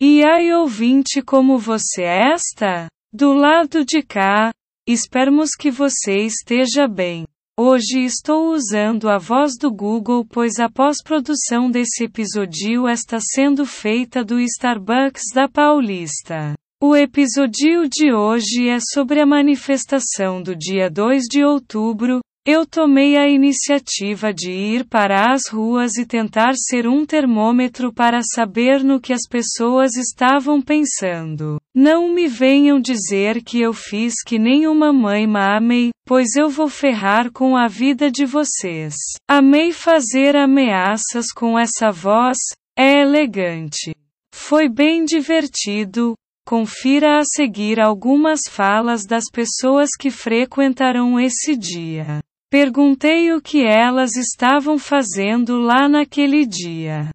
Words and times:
E 0.00 0.24
aí 0.24 0.52
ouvinte 0.52 1.20
como 1.20 1.58
você 1.58 2.02
é 2.02 2.32
esta? 2.32 2.86
Do 3.12 3.32
lado 3.32 3.84
de 3.84 4.00
cá, 4.00 4.52
esperamos 4.86 5.56
que 5.58 5.72
você 5.72 6.18
esteja 6.18 6.86
bem. 6.86 7.26
Hoje 7.58 8.04
estou 8.04 8.52
usando 8.52 9.08
a 9.08 9.18
voz 9.18 9.58
do 9.58 9.72
Google 9.72 10.24
pois 10.24 10.60
a 10.60 10.68
pós-produção 10.68 11.68
desse 11.68 12.04
episódio 12.04 12.88
está 12.88 13.18
sendo 13.20 13.66
feita 13.66 14.24
do 14.24 14.38
Starbucks 14.38 15.34
da 15.34 15.48
Paulista. 15.48 16.54
O 16.80 16.94
episódio 16.94 17.88
de 17.88 18.12
hoje 18.14 18.68
é 18.68 18.78
sobre 18.94 19.20
a 19.20 19.26
manifestação 19.26 20.40
do 20.40 20.54
dia 20.54 20.88
2 20.88 21.24
de 21.24 21.42
outubro, 21.42 22.20
eu 22.50 22.64
tomei 22.64 23.14
a 23.14 23.28
iniciativa 23.28 24.32
de 24.32 24.50
ir 24.50 24.86
para 24.86 25.34
as 25.34 25.48
ruas 25.50 25.98
e 25.98 26.06
tentar 26.06 26.54
ser 26.54 26.88
um 26.88 27.04
termômetro 27.04 27.92
para 27.92 28.20
saber 28.22 28.82
no 28.82 28.98
que 28.98 29.12
as 29.12 29.28
pessoas 29.28 29.94
estavam 29.96 30.62
pensando. 30.62 31.60
Não 31.74 32.08
me 32.08 32.26
venham 32.26 32.80
dizer 32.80 33.44
que 33.44 33.60
eu 33.60 33.74
fiz 33.74 34.14
que 34.26 34.38
nenhuma 34.38 34.94
mãe 34.94 35.26
mamei, 35.26 35.90
pois 36.06 36.36
eu 36.36 36.48
vou 36.48 36.70
ferrar 36.70 37.30
com 37.30 37.54
a 37.54 37.68
vida 37.68 38.10
de 38.10 38.24
vocês. 38.24 38.94
Amei 39.28 39.70
fazer 39.70 40.34
ameaças 40.34 41.26
com 41.30 41.58
essa 41.58 41.90
voz, 41.90 42.38
é 42.74 43.02
elegante. 43.02 43.94
Foi 44.32 44.70
bem 44.70 45.04
divertido, 45.04 46.14
Confira 46.48 47.18
a 47.18 47.24
seguir 47.26 47.78
algumas 47.78 48.40
falas 48.48 49.04
das 49.04 49.24
pessoas 49.30 49.90
que 50.00 50.10
frequentaram 50.10 51.20
esse 51.20 51.54
dia. 51.54 52.20
Perguntei 52.50 53.30
o 53.34 53.42
que 53.42 53.62
elas 53.62 54.16
estavam 54.16 54.78
fazendo 54.78 55.60
lá 55.60 55.86
naquele 55.86 56.46
dia. 56.46 57.10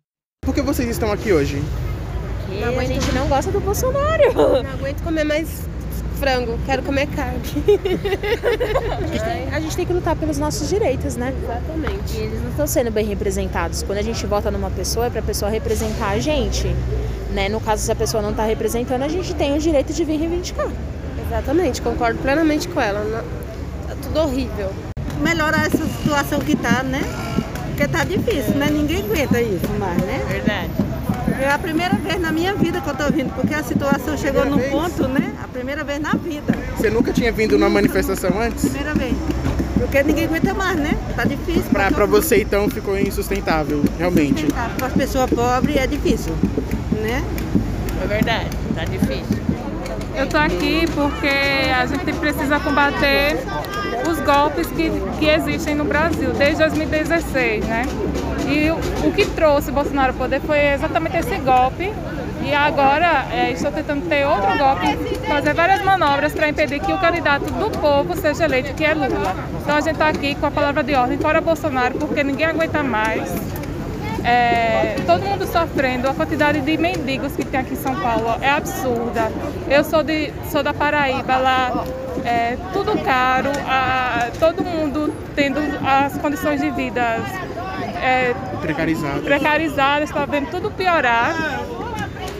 Por 0.45 0.53
que 0.53 0.61
vocês 0.61 0.87
estão 0.87 1.11
aqui 1.11 1.33
hoje? 1.33 1.59
Não, 2.61 2.79
a 2.79 2.85
gente 2.85 3.11
não 3.13 3.27
gosta 3.27 3.51
do 3.51 3.59
Bolsonaro. 3.59 4.31
Não 4.31 4.73
aguento 4.73 5.01
comer 5.01 5.23
mais 5.23 5.67
frango, 6.19 6.59
quero 6.67 6.83
comer 6.83 7.07
carne. 7.07 7.41
a 9.51 9.59
gente 9.59 9.75
tem 9.75 9.87
que 9.87 9.93
lutar 9.93 10.15
pelos 10.15 10.37
nossos 10.37 10.69
direitos, 10.69 11.15
né? 11.15 11.33
Exatamente. 11.43 12.15
E 12.15 12.21
eles 12.21 12.39
não 12.39 12.51
estão 12.51 12.67
sendo 12.67 12.91
bem 12.91 13.07
representados. 13.07 13.81
Quando 13.81 13.97
a 13.97 14.03
gente 14.03 14.23
vota 14.27 14.51
numa 14.51 14.69
pessoa, 14.69 15.07
é 15.07 15.09
para 15.09 15.21
a 15.21 15.23
pessoa 15.23 15.49
representar 15.49 16.09
a 16.09 16.19
gente. 16.19 16.67
Né? 17.31 17.49
No 17.49 17.59
caso, 17.59 17.83
se 17.83 17.91
a 17.91 17.95
pessoa 17.95 18.21
não 18.21 18.29
está 18.29 18.43
representando, 18.43 19.01
a 19.01 19.07
gente 19.07 19.33
tem 19.33 19.57
o 19.57 19.59
direito 19.59 19.93
de 19.93 20.05
vir 20.05 20.19
reivindicar. 20.19 20.69
Exatamente, 21.25 21.81
concordo 21.81 22.19
plenamente 22.19 22.67
com 22.67 22.79
ela. 22.79 23.25
Tá 23.87 23.95
tudo 23.99 24.19
horrível 24.19 24.92
melhorar 25.23 25.65
essa 25.65 25.85
situação 25.85 26.39
que 26.39 26.55
tá, 26.55 26.83
né? 26.83 27.01
Porque 27.69 27.87
tá 27.87 28.03
difícil, 28.03 28.55
né? 28.55 28.67
Ninguém 28.69 29.03
aguenta 29.03 29.41
isso 29.41 29.69
mais, 29.79 29.97
né? 30.03 30.23
Verdade. 30.27 30.69
É 31.41 31.49
a 31.49 31.57
primeira 31.57 31.95
vez 31.95 32.21
na 32.21 32.31
minha 32.31 32.53
vida 32.53 32.79
que 32.79 32.87
eu 32.87 32.95
tô 32.95 33.11
vindo, 33.11 33.33
porque 33.33 33.53
a 33.53 33.63
situação 33.63 34.15
chegou 34.17 34.45
num 34.45 34.59
ponto, 34.69 35.07
né? 35.07 35.33
A 35.43 35.47
primeira 35.47 35.83
vez 35.83 35.99
na 35.99 36.11
vida. 36.11 36.53
Você 36.77 36.89
nunca 36.89 37.11
tinha 37.11 37.31
vindo 37.31 37.57
numa 37.57 37.69
manifestação 37.69 38.39
antes? 38.39 38.65
Primeira 38.65 38.93
vez. 38.93 39.15
Porque 39.79 40.03
ninguém 40.03 40.25
aguenta 40.25 40.53
mais, 40.53 40.77
né? 40.77 40.97
Tá 41.15 41.23
difícil. 41.23 41.63
Pra, 41.71 41.89
pra 41.91 42.05
você 42.05 42.41
então 42.41 42.69
ficou 42.69 42.97
insustentável, 42.97 43.83
realmente. 43.97 44.45
Para 44.77 44.87
as 44.87 44.93
pessoas 44.93 45.29
pobres 45.29 45.75
é 45.77 45.87
difícil, 45.87 46.33
né? 47.01 47.23
É 48.03 48.07
verdade, 48.07 48.49
tá 48.75 48.85
difícil. 48.85 49.43
Eu 50.15 50.27
tô 50.27 50.37
aqui 50.37 50.87
porque 50.93 51.27
a 51.75 51.85
gente 51.85 52.13
precisa 52.13 52.59
combater 52.59 53.37
os 54.09 54.19
golpes 54.19 54.67
que, 54.67 54.91
que 55.19 55.25
existem 55.27 55.75
no 55.75 55.85
Brasil 55.85 56.31
desde 56.33 56.57
2016, 56.57 57.65
né? 57.65 57.83
E 58.47 58.69
o, 58.69 59.07
o 59.07 59.11
que 59.11 59.25
trouxe 59.25 59.71
Bolsonaro 59.71 60.09
ao 60.09 60.17
poder 60.17 60.39
foi 60.41 60.59
exatamente 60.73 61.17
esse 61.17 61.35
golpe. 61.37 61.91
E 62.45 62.53
agora 62.53 63.25
é, 63.31 63.51
estou 63.51 63.71
tentando 63.71 64.07
ter 64.07 64.25
outro 64.25 64.57
golpe, 64.57 64.97
fazer 65.25 65.53
várias 65.53 65.81
manobras 65.81 66.33
para 66.33 66.49
impedir 66.49 66.81
que 66.81 66.91
o 66.91 66.97
candidato 66.97 67.45
do 67.45 67.71
povo 67.79 68.17
seja 68.17 68.43
eleito, 68.43 68.73
que 68.73 68.83
é 68.83 68.93
Lula. 68.93 69.33
Então 69.61 69.77
a 69.77 69.81
gente 69.81 69.93
está 69.93 70.09
aqui 70.09 70.35
com 70.35 70.45
a 70.45 70.51
palavra 70.51 70.83
de 70.83 70.93
ordem 70.93 71.17
fora 71.17 71.39
Bolsonaro, 71.39 71.97
porque 71.97 72.21
ninguém 72.21 72.47
aguenta 72.47 72.83
mais. 72.83 73.31
É, 74.23 74.95
todo 75.05 75.21
mundo 75.23 75.45
sofrendo, 75.45 76.07
a 76.07 76.13
quantidade 76.13 76.61
de 76.61 76.77
mendigos 76.77 77.35
que 77.35 77.43
tem 77.43 77.59
aqui 77.59 77.73
em 77.73 77.77
São 77.77 77.95
Paulo 77.99 78.37
é 78.41 78.49
absurda. 78.49 79.31
Eu 79.69 79.83
sou, 79.83 80.01
de, 80.01 80.31
sou 80.49 80.63
da 80.63 80.73
Paraíba, 80.73 81.37
lá 81.37 81.85
é 82.23 82.57
tudo 82.71 82.97
caro, 83.03 83.49
a, 83.67 84.29
todo 84.39 84.63
mundo 84.63 85.13
tendo 85.35 85.59
as 85.85 86.17
condições 86.17 86.61
de 86.61 86.69
vida 86.69 87.19
é, 88.01 88.33
precarizadas, 88.61 89.23
precarizadas 89.23 90.09
está 90.09 90.25
vendo 90.25 90.49
tudo 90.49 90.71
piorar. 90.71 91.33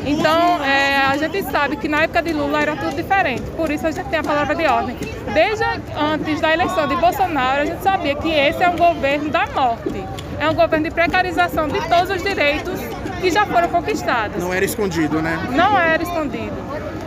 Então, 0.06 0.62
é, 0.64 0.98
a 0.98 1.16
gente 1.18 1.44
sabe 1.44 1.78
que 1.78 1.88
na 1.88 2.04
época 2.04 2.22
de 2.22 2.34
Lula 2.34 2.62
era 2.62 2.76
tudo 2.76 2.94
diferente, 2.96 3.44
por 3.52 3.72
isso 3.72 3.88
a 3.88 3.92
gente 3.92 4.08
tem 4.10 4.20
a 4.20 4.24
palavra 4.24 4.54
de 4.54 4.66
ordem. 4.66 4.98
Desde 5.34 5.64
antes 5.98 6.42
da 6.42 6.54
eleição 6.54 6.88
de 6.88 6.96
Bolsonaro, 6.98 7.62
a 7.62 7.66
gente 7.66 7.82
sabia 7.82 8.14
que 8.16 8.30
esse 8.30 8.62
é 8.62 8.70
um 8.70 8.76
governo 8.76 9.30
da 9.30 9.48
morte, 9.48 10.04
é 10.40 10.50
um 10.50 10.54
governo 10.54 10.86
de 10.86 10.92
precarização 10.92 11.68
de 11.68 11.80
todos 11.88 12.10
os 12.10 12.24
direitos 12.24 12.80
que 13.22 13.32
já 13.32 13.46
foram 13.46 13.70
conquistados. 13.70 14.42
Não 14.42 14.54
era 14.54 14.66
escondido, 14.66 15.22
né? 15.22 15.38
Não 15.52 15.80
era 15.80 16.04
escondido. 16.04 16.56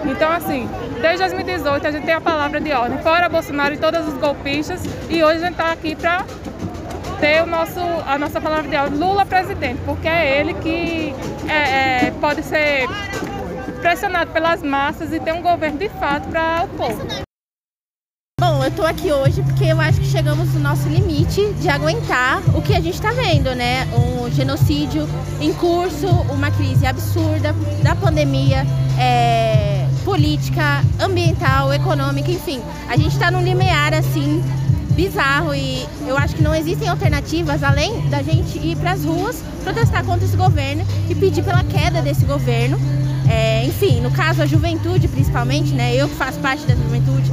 Então, 0.05 0.31
assim, 0.31 0.69
desde 1.01 1.19
2018 1.19 1.87
a 1.87 1.91
gente 1.91 2.05
tem 2.05 2.15
a 2.15 2.21
palavra 2.21 2.61
de 2.61 2.73
ordem, 2.73 2.99
fora 2.99 3.29
Bolsonaro 3.29 3.75
e 3.75 3.77
todos 3.77 4.07
os 4.07 4.15
golpistas, 4.15 4.83
e 5.09 5.23
hoje 5.23 5.39
a 5.39 5.47
gente 5.47 5.53
está 5.53 5.73
aqui 5.73 5.95
para 5.97 6.25
ter 7.21 7.43
o 7.43 7.47
nosso, 7.47 7.81
a 8.07 8.19
nossa 8.19 8.41
palavra 8.41 8.69
de 8.69 8.77
ordem, 8.77 8.99
Lula 8.99 9.27
presidente, 9.27 9.81
porque 9.85 10.09
é 10.09 10.41
ele 10.41 10.55
que 10.55 11.15
é, 11.49 12.07
é, 12.07 12.11
pode 12.21 12.43
ser 12.43 12.89
pressionado 13.81 14.31
pelas 14.31 14.63
massas 14.63 15.13
e 15.13 15.21
ter 15.21 15.33
um 15.33 15.43
governo 15.43 15.79
de 15.79 15.89
fato 15.89 16.29
para 16.29 16.65
o 16.65 16.69
povo. 16.77 17.26
Eu 18.67 18.73
tô 18.73 18.83
aqui 18.83 19.13
hoje 19.13 19.43
porque 19.43 19.63
eu 19.63 19.81
acho 19.81 20.01
que 20.01 20.09
chegamos 20.09 20.53
no 20.53 20.59
nosso 20.59 20.89
limite 20.89 21.53
de 21.61 21.69
aguentar 21.69 22.43
o 22.53 22.61
que 22.61 22.75
a 22.75 22.81
gente 22.81 22.95
está 22.95 23.13
vendo, 23.13 23.55
né? 23.55 23.87
Um 23.95 24.29
genocídio 24.29 25.09
em 25.41 25.55
curso, 25.55 26.09
uma 26.33 26.51
crise 26.51 26.85
absurda 26.85 27.55
da 27.85 27.95
pandemia, 27.95 28.67
é, 28.99 29.87
política, 30.05 30.83
ambiental, 30.99 31.73
econômica, 31.73 32.29
enfim. 32.29 32.61
A 32.89 32.97
gente 32.97 33.13
está 33.13 33.31
num 33.31 33.41
limiar 33.41 33.95
assim 33.95 34.43
bizarro 34.97 35.55
e 35.55 35.87
eu 36.05 36.19
acho 36.19 36.35
que 36.35 36.43
não 36.43 36.53
existem 36.53 36.89
alternativas 36.89 37.63
além 37.63 38.09
da 38.09 38.21
gente 38.21 38.59
ir 38.59 38.77
para 38.79 38.95
as 38.95 39.05
ruas 39.05 39.45
protestar 39.63 40.05
contra 40.05 40.25
esse 40.25 40.37
governo 40.37 40.85
e 41.09 41.15
pedir 41.15 41.45
pela 41.45 41.63
queda 41.63 42.03
desse 42.03 42.25
governo. 42.25 42.77
É, 43.31 43.65
enfim, 43.65 44.01
no 44.01 44.11
caso 44.11 44.43
a 44.43 44.47
juventude 44.47 45.07
principalmente, 45.07 45.73
né? 45.73 45.95
Eu 45.95 46.09
que 46.09 46.17
faço 46.17 46.41
parte 46.41 46.67
da 46.67 46.75
juventude, 46.75 47.31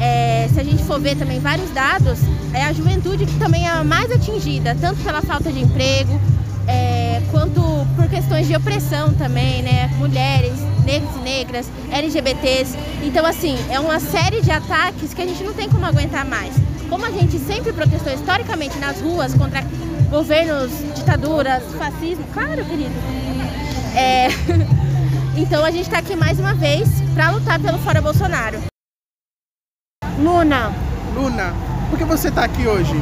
é, 0.00 0.48
se 0.52 0.60
a 0.60 0.64
gente 0.64 0.82
for 0.84 1.00
ver 1.00 1.16
também 1.16 1.40
vários 1.40 1.70
dados, 1.70 2.18
é 2.52 2.64
a 2.64 2.72
juventude 2.72 3.26
que 3.26 3.38
também 3.38 3.66
é 3.66 3.70
a 3.70 3.84
mais 3.84 4.10
atingida, 4.10 4.76
tanto 4.80 5.02
pela 5.02 5.22
falta 5.22 5.50
de 5.50 5.60
emprego, 5.60 6.20
é, 6.66 7.22
quanto 7.30 7.60
por 7.94 8.08
questões 8.08 8.46
de 8.46 8.56
opressão 8.56 9.12
também, 9.14 9.62
né? 9.62 9.90
Mulheres, 9.98 10.54
negros 10.84 11.14
e 11.16 11.18
negras, 11.20 11.70
LGBTs. 11.90 12.76
Então, 13.02 13.24
assim, 13.24 13.56
é 13.70 13.78
uma 13.78 14.00
série 14.00 14.40
de 14.40 14.50
ataques 14.50 15.14
que 15.14 15.22
a 15.22 15.26
gente 15.26 15.42
não 15.44 15.54
tem 15.54 15.68
como 15.68 15.84
aguentar 15.84 16.24
mais. 16.24 16.54
Como 16.88 17.04
a 17.04 17.10
gente 17.10 17.38
sempre 17.38 17.72
protestou 17.72 18.12
historicamente 18.12 18.78
nas 18.78 19.00
ruas 19.00 19.34
contra 19.34 19.64
governos, 20.10 20.70
ditaduras, 20.94 21.62
fascismo, 21.78 22.24
claro, 22.32 22.64
querido. 22.64 22.94
É... 23.94 24.28
então 25.36 25.64
a 25.64 25.70
gente 25.70 25.84
está 25.84 25.98
aqui 25.98 26.14
mais 26.14 26.38
uma 26.38 26.54
vez 26.54 26.88
para 27.14 27.30
lutar 27.30 27.58
pelo 27.60 27.78
Fora 27.78 28.00
Bolsonaro. 28.00 28.75
Luna. 30.18 30.72
Luna, 31.14 31.52
por 31.90 31.98
que 31.98 32.04
você 32.04 32.28
está 32.28 32.44
aqui 32.44 32.66
hoje? 32.66 32.94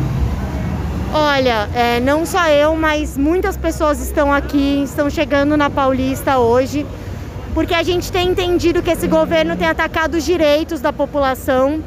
Olha, 1.13 1.69
é, 1.73 2.01
não 2.01 2.27
só 2.27 2.49
eu, 2.49 2.75
mas 2.75 3.17
muitas 3.17 3.57
pessoas 3.57 4.01
estão 4.01 4.33
aqui, 4.33 4.83
estão 4.83 5.09
chegando 5.09 5.57
na 5.57 5.71
Paulista 5.71 6.39
hoje, 6.39 6.85
porque 7.55 7.73
a 7.73 7.85
gente 7.85 8.11
tem 8.11 8.31
entendido 8.31 8.83
que 8.83 8.91
esse 8.91 9.07
governo 9.07 9.57
tem 9.57 9.69
atacado 9.69 10.17
os 10.17 10.25
direitos 10.25 10.81
da 10.81 10.93
população, 10.93 11.81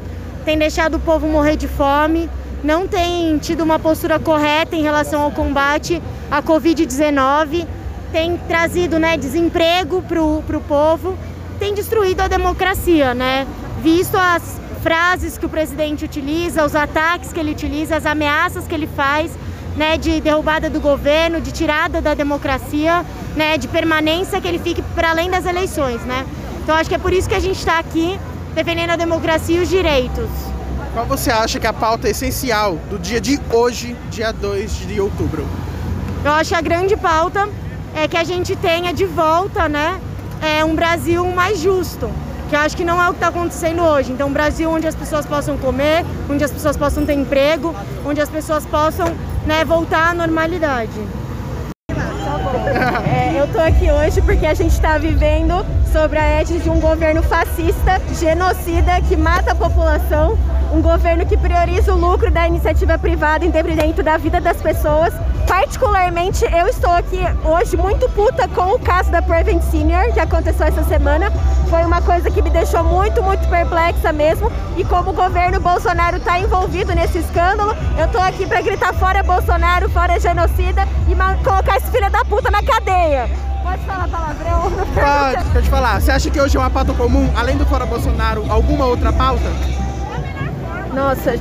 tem 0.46 0.56
deixado 0.56 0.96
o 0.96 1.00
povo 1.00 1.26
morrer 1.28 1.56
de 1.56 1.68
fome, 1.68 2.30
não 2.64 2.88
tem 2.88 3.36
tido 3.36 3.62
uma 3.62 3.78
postura 3.78 4.18
correta 4.18 4.74
em 4.74 4.82
relação 4.82 5.20
ao 5.20 5.30
combate 5.30 6.02
à 6.30 6.42
Covid-19, 6.42 7.66
tem 8.10 8.38
trazido 8.48 8.98
né, 8.98 9.18
desemprego 9.18 10.02
para 10.02 10.22
o 10.22 10.64
povo, 10.66 11.18
tem 11.58 11.74
destruído 11.74 12.22
a 12.22 12.28
democracia, 12.28 13.12
né? 13.12 13.46
Visto 13.82 14.16
as 14.16 14.58
frases 14.82 15.36
que 15.36 15.46
o 15.46 15.48
presidente 15.48 16.04
utiliza, 16.04 16.64
os 16.64 16.74
ataques 16.74 17.32
que 17.32 17.40
ele 17.40 17.52
utiliza, 17.52 17.96
as 17.96 18.06
ameaças 18.06 18.66
que 18.66 18.74
ele 18.74 18.86
faz, 18.86 19.30
né, 19.76 19.96
de 19.96 20.20
derrubada 20.20 20.68
do 20.68 20.80
governo, 20.80 21.40
de 21.40 21.52
tirada 21.52 22.00
da 22.00 22.14
democracia, 22.14 23.04
né, 23.36 23.56
de 23.56 23.68
permanência 23.68 24.40
que 24.40 24.48
ele 24.48 24.58
fique 24.58 24.82
para 24.94 25.10
além 25.10 25.30
das 25.30 25.46
eleições, 25.46 26.00
né? 26.02 26.26
Então 26.62 26.74
acho 26.74 26.88
que 26.88 26.94
é 26.94 26.98
por 26.98 27.12
isso 27.12 27.28
que 27.28 27.34
a 27.34 27.40
gente 27.40 27.58
está 27.58 27.78
aqui 27.78 28.18
defendendo 28.54 28.90
a 28.90 28.96
democracia 28.96 29.56
e 29.56 29.60
os 29.60 29.68
direitos. 29.68 30.28
Qual 30.92 31.06
você 31.06 31.30
acha 31.30 31.60
que 31.60 31.66
é 31.66 31.70
a 31.70 31.72
pauta 31.72 32.08
essencial 32.08 32.76
do 32.90 32.98
dia 32.98 33.20
de 33.20 33.40
hoje, 33.52 33.96
dia 34.10 34.32
2 34.32 34.88
de 34.88 35.00
outubro? 35.00 35.46
Eu 36.24 36.32
acho 36.32 36.50
que 36.50 36.56
a 36.56 36.60
grande 36.60 36.96
pauta 36.96 37.48
é 37.94 38.08
que 38.08 38.16
a 38.16 38.24
gente 38.24 38.56
tenha 38.56 38.92
de 38.92 39.04
volta, 39.04 39.68
né, 39.68 40.00
é, 40.42 40.64
um 40.64 40.74
Brasil 40.74 41.24
mais 41.30 41.60
justo, 41.60 42.10
que 42.48 42.56
acho 42.56 42.76
que 42.76 42.84
não 42.84 43.02
é 43.02 43.06
o 43.08 43.10
que 43.10 43.16
está 43.16 43.28
acontecendo 43.28 43.82
hoje. 43.82 44.12
Então, 44.12 44.28
um 44.28 44.32
Brasil 44.32 44.70
onde 44.70 44.86
as 44.86 44.94
pessoas 44.94 45.26
possam 45.26 45.58
comer, 45.58 46.04
onde 46.28 46.42
as 46.42 46.50
pessoas 46.50 46.76
possam 46.76 47.04
ter 47.04 47.12
emprego, 47.12 47.74
onde 48.04 48.20
as 48.20 48.28
pessoas 48.28 48.64
possam 48.64 49.14
né, 49.46 49.64
voltar 49.64 50.10
à 50.10 50.14
normalidade. 50.14 50.98
É, 53.06 53.38
eu 53.38 53.46
tô 53.48 53.58
aqui 53.58 53.90
hoje 53.90 54.22
porque 54.22 54.46
a 54.46 54.54
gente 54.54 54.72
está 54.72 54.96
vivendo 54.96 55.64
sobre 55.92 56.18
a 56.18 56.40
égide 56.40 56.60
de 56.60 56.70
um 56.70 56.80
governo 56.80 57.22
fascista, 57.22 58.00
genocida, 58.18 59.00
que 59.08 59.16
mata 59.16 59.52
a 59.52 59.54
população, 59.54 60.38
um 60.72 60.80
governo 60.80 61.26
que 61.26 61.36
prioriza 61.36 61.92
o 61.94 61.98
lucro 61.98 62.30
da 62.30 62.46
iniciativa 62.46 62.98
privada 62.98 63.44
em 63.44 63.50
detrimento 63.50 64.02
da 64.02 64.16
vida 64.16 64.40
das 64.40 64.60
pessoas. 64.60 65.12
Particularmente, 65.58 66.44
eu 66.44 66.68
estou 66.68 66.92
aqui 66.92 67.18
hoje 67.44 67.76
muito 67.76 68.08
puta 68.10 68.46
com 68.46 68.74
o 68.74 68.78
caso 68.78 69.10
da 69.10 69.20
Prevent 69.20 69.60
Senior, 69.60 70.12
que 70.12 70.20
aconteceu 70.20 70.68
essa 70.68 70.84
semana. 70.84 71.32
Foi 71.68 71.84
uma 71.84 72.00
coisa 72.00 72.30
que 72.30 72.40
me 72.40 72.48
deixou 72.48 72.84
muito, 72.84 73.20
muito 73.24 73.46
perplexa 73.48 74.12
mesmo. 74.12 74.52
E 74.76 74.84
como 74.84 75.10
o 75.10 75.12
governo 75.12 75.58
Bolsonaro 75.58 76.18
está 76.18 76.38
envolvido 76.38 76.94
nesse 76.94 77.18
escândalo, 77.18 77.74
eu 77.98 78.04
estou 78.04 78.20
aqui 78.20 78.46
para 78.46 78.60
gritar 78.60 78.94
fora 78.94 79.20
Bolsonaro, 79.24 79.88
fora 79.90 80.20
genocida 80.20 80.86
e 81.08 81.42
colocar 81.42 81.78
esse 81.78 81.90
filho 81.90 82.08
da 82.08 82.24
puta 82.24 82.52
na 82.52 82.62
cadeia. 82.62 83.28
Pode 83.64 83.82
falar 83.84 84.06
palavrão? 84.06 84.70
Pode, 84.70 85.50
pode 85.52 85.68
falar. 85.68 86.00
Você 86.00 86.12
acha 86.12 86.30
que 86.30 86.40
hoje 86.40 86.56
é 86.56 86.60
uma 86.60 86.70
pauta 86.70 86.94
comum, 86.94 87.28
além 87.36 87.56
do 87.56 87.66
fora 87.66 87.84
Bolsonaro, 87.84 88.46
alguma 88.48 88.84
outra 88.84 89.12
pauta? 89.12 89.50
Nossa, 90.94 91.32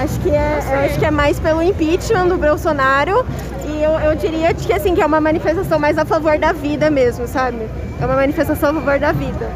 acho 0.00 0.18
que 0.20 0.30
é, 0.30 0.60
eu 0.72 0.80
acho 0.80 0.98
que 0.98 1.04
é 1.04 1.10
mais 1.10 1.38
pelo 1.38 1.62
impeachment 1.62 2.28
do 2.28 2.38
Bolsonaro 2.38 3.26
e 3.66 3.82
eu, 3.82 3.92
eu 4.00 4.16
diria 4.16 4.54
que 4.54 4.72
assim 4.72 4.94
que 4.94 5.02
é 5.02 5.06
uma 5.06 5.20
manifestação 5.20 5.78
mais 5.78 5.98
a 5.98 6.04
favor 6.06 6.38
da 6.38 6.52
vida 6.52 6.90
mesmo, 6.90 7.26
sabe? 7.28 7.68
É 8.00 8.06
uma 8.06 8.16
manifestação 8.16 8.70
a 8.70 8.74
favor 8.74 8.98
da 8.98 9.12
vida. 9.12 9.50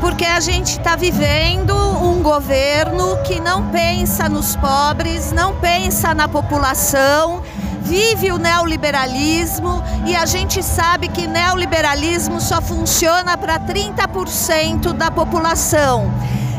Porque 0.00 0.24
a 0.24 0.38
gente 0.38 0.72
está 0.72 0.94
vivendo 0.94 1.74
um 1.74 2.22
governo 2.22 3.16
que 3.24 3.40
não 3.40 3.70
pensa 3.70 4.28
nos 4.28 4.54
pobres, 4.54 5.32
não 5.32 5.56
pensa 5.56 6.14
na 6.14 6.28
população, 6.28 7.42
vive 7.82 8.30
o 8.30 8.38
neoliberalismo 8.38 9.82
e 10.04 10.14
a 10.14 10.26
gente 10.26 10.62
sabe 10.62 11.08
que 11.08 11.26
neoliberalismo 11.26 12.38
só 12.38 12.60
funciona 12.60 13.36
para 13.38 13.58
30% 13.58 14.92
da 14.92 15.10
população 15.10 16.12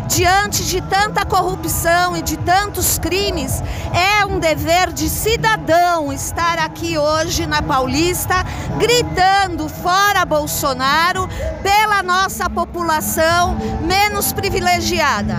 diante 0.07 0.65
de 0.65 0.81
tanta 0.81 1.25
corrupção 1.25 2.15
e 2.15 2.21
de 2.21 2.37
tantos 2.37 2.97
crimes, 2.97 3.61
é 3.93 4.25
um 4.25 4.39
dever 4.39 4.91
de 4.91 5.09
cidadão 5.09 6.11
estar 6.11 6.57
aqui 6.57 6.97
hoje 6.97 7.45
na 7.45 7.61
Paulista 7.61 8.35
gritando 8.79 9.67
fora 9.67 10.25
Bolsonaro 10.25 11.27
pela 11.61 12.01
nossa 12.01 12.49
população 12.49 13.57
menos 13.85 14.31
privilegiada. 14.33 15.35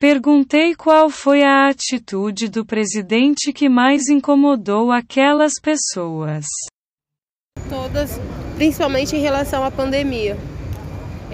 Perguntei 0.00 0.74
qual 0.74 1.08
foi 1.08 1.42
a 1.42 1.68
atitude 1.68 2.48
do 2.48 2.64
presidente 2.64 3.52
que 3.52 3.68
mais 3.68 4.08
incomodou 4.08 4.90
aquelas 4.90 5.54
pessoas. 5.62 6.44
Todas, 7.70 8.20
principalmente 8.56 9.16
em 9.16 9.20
relação 9.20 9.64
à 9.64 9.70
pandemia. 9.70 10.36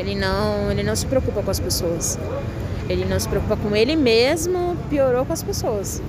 Ele 0.00 0.14
não, 0.14 0.70
ele 0.70 0.82
não 0.82 0.96
se 0.96 1.04
preocupa 1.04 1.42
com 1.42 1.50
as 1.50 1.60
pessoas. 1.60 2.18
Ele 2.88 3.04
não 3.04 3.20
se 3.20 3.28
preocupa 3.28 3.54
com 3.54 3.76
ele 3.76 3.94
mesmo, 3.94 4.74
piorou 4.88 5.26
com 5.26 5.32
as 5.34 5.42
pessoas. 5.42 6.00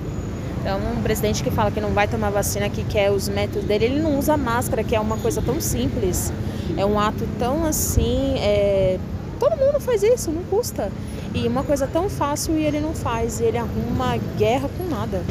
Então, 0.61 0.79
um 0.97 1.01
presidente 1.03 1.43
que 1.43 1.51
fala 1.51 1.69
que 1.71 1.81
não 1.81 1.89
vai 1.89 2.07
tomar 2.07 2.29
vacina, 2.29 2.69
que 2.69 2.85
quer 2.85 3.11
os 3.11 3.27
métodos 3.27 3.65
dele, 3.65 3.85
ele 3.85 3.99
não 3.99 4.17
usa 4.17 4.37
máscara, 4.37 4.81
que 4.81 4.95
é 4.95 4.99
uma 4.99 5.17
coisa 5.17 5.41
tão 5.41 5.59
simples. 5.59 6.31
É 6.77 6.85
um 6.85 6.97
ato 6.97 7.27
tão 7.37 7.65
assim. 7.65 8.35
É... 8.39 8.97
Todo 9.37 9.57
mundo 9.57 9.77
faz 9.81 10.03
isso, 10.03 10.31
não 10.31 10.43
custa. 10.43 10.89
E 11.35 11.45
uma 11.45 11.63
coisa 11.63 11.85
tão 11.85 12.09
fácil 12.09 12.57
e 12.57 12.63
ele 12.63 12.79
não 12.79 12.93
faz. 12.93 13.41
E 13.41 13.43
ele 13.43 13.57
arruma 13.57 14.17
guerra 14.37 14.69
com 14.77 14.85
nada. 14.85 15.21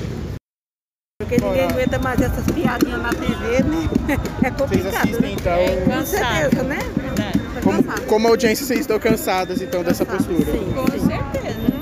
Porque 1.18 1.38
ninguém 1.42 1.64
aguenta 1.64 1.98
mais 1.98 2.20
essas 2.20 2.44
piadinhas 2.44 3.00
na 3.00 3.10
TV, 3.10 3.62
né? 3.62 3.88
É 4.44 4.50
complicado. 4.50 4.68
Vocês 4.68 4.94
assistem, 4.94 5.30
né? 5.30 5.36
então. 5.38 5.52
É, 5.52 5.76
com 5.86 6.04
certeza, 6.04 6.62
né? 6.64 6.78
Como, 7.62 7.82
como 8.06 8.28
audiência, 8.28 8.64
vocês 8.64 8.80
estão 8.80 8.98
cansadas 8.98 9.60
então 9.60 9.82
dessa 9.82 10.04
postura? 10.04 10.44
Sim, 10.44 10.72
com 10.74 10.86
certeza. 10.86 11.80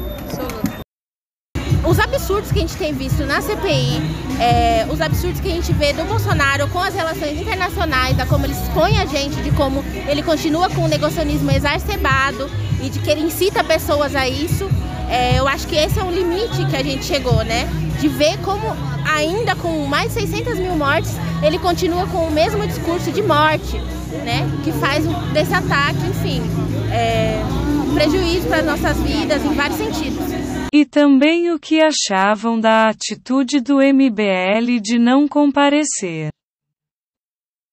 Os 1.89 1.99
absurdos 1.99 2.53
que 2.53 2.59
a 2.59 2.63
gente 2.63 2.77
tem 2.77 2.93
visto 2.93 3.25
na 3.25 3.41
CPI, 3.41 4.03
é, 4.39 4.87
os 4.93 5.01
absurdos 5.01 5.41
que 5.41 5.49
a 5.49 5.53
gente 5.53 5.73
vê 5.73 5.93
do 5.95 6.05
Bolsonaro 6.05 6.69
com 6.69 6.81
as 6.81 6.95
relações 6.95 7.41
internacionais, 7.41 8.15
da 8.15 8.27
como 8.27 8.45
ele 8.45 8.53
expõe 8.53 8.99
a 8.99 9.07
gente, 9.07 9.37
de 9.43 9.51
como 9.53 9.83
ele 10.07 10.23
continua 10.23 10.69
com 10.69 10.83
o 10.83 10.89
negacionismo 10.89 11.51
exacerbado 11.51 12.51
e 12.83 12.91
de 12.91 12.99
que 12.99 13.11
ele 13.11 13.23
incita 13.23 13.65
pessoas 13.65 14.15
a 14.15 14.29
isso, 14.29 14.69
é, 15.09 15.39
eu 15.39 15.49
acho 15.49 15.67
que 15.67 15.77
esse 15.77 15.99
é 15.99 16.05
um 16.05 16.11
limite 16.11 16.67
que 16.67 16.77
a 16.77 16.83
gente 16.83 17.05
chegou, 17.05 17.43
né? 17.43 17.67
De 17.99 18.09
ver 18.09 18.37
como, 18.39 18.77
ainda 19.09 19.57
com 19.57 19.87
mais 19.87 20.15
de 20.15 20.21
600 20.21 20.59
mil 20.59 20.77
mortes, 20.77 21.13
ele 21.43 21.59
continua 21.59 22.07
com 22.07 22.27
o 22.27 22.31
mesmo 22.31 22.67
discurso 22.67 23.11
de 23.11 23.23
morte, 23.23 23.79
né? 24.25 24.47
Que 24.65 24.73
faz 24.73 25.05
desse 25.33 25.55
ataque, 25.55 25.99
enfim, 26.09 26.43
é, 26.93 27.41
prejuízo 27.95 28.47
para 28.49 28.59
as 28.59 28.67
nossas 28.67 28.97
vidas 28.99 29.45
em 29.45 29.55
vários 29.55 29.79
sentidos. 29.79 30.29
E 30.73 30.85
também 30.85 31.51
o 31.51 31.59
que 31.59 31.81
achavam 31.81 32.61
da 32.61 32.89
atitude 32.89 33.61
do 33.61 33.79
MBL 33.79 34.81
de 34.83 34.99
não 34.99 35.27
comparecer. 35.27 36.29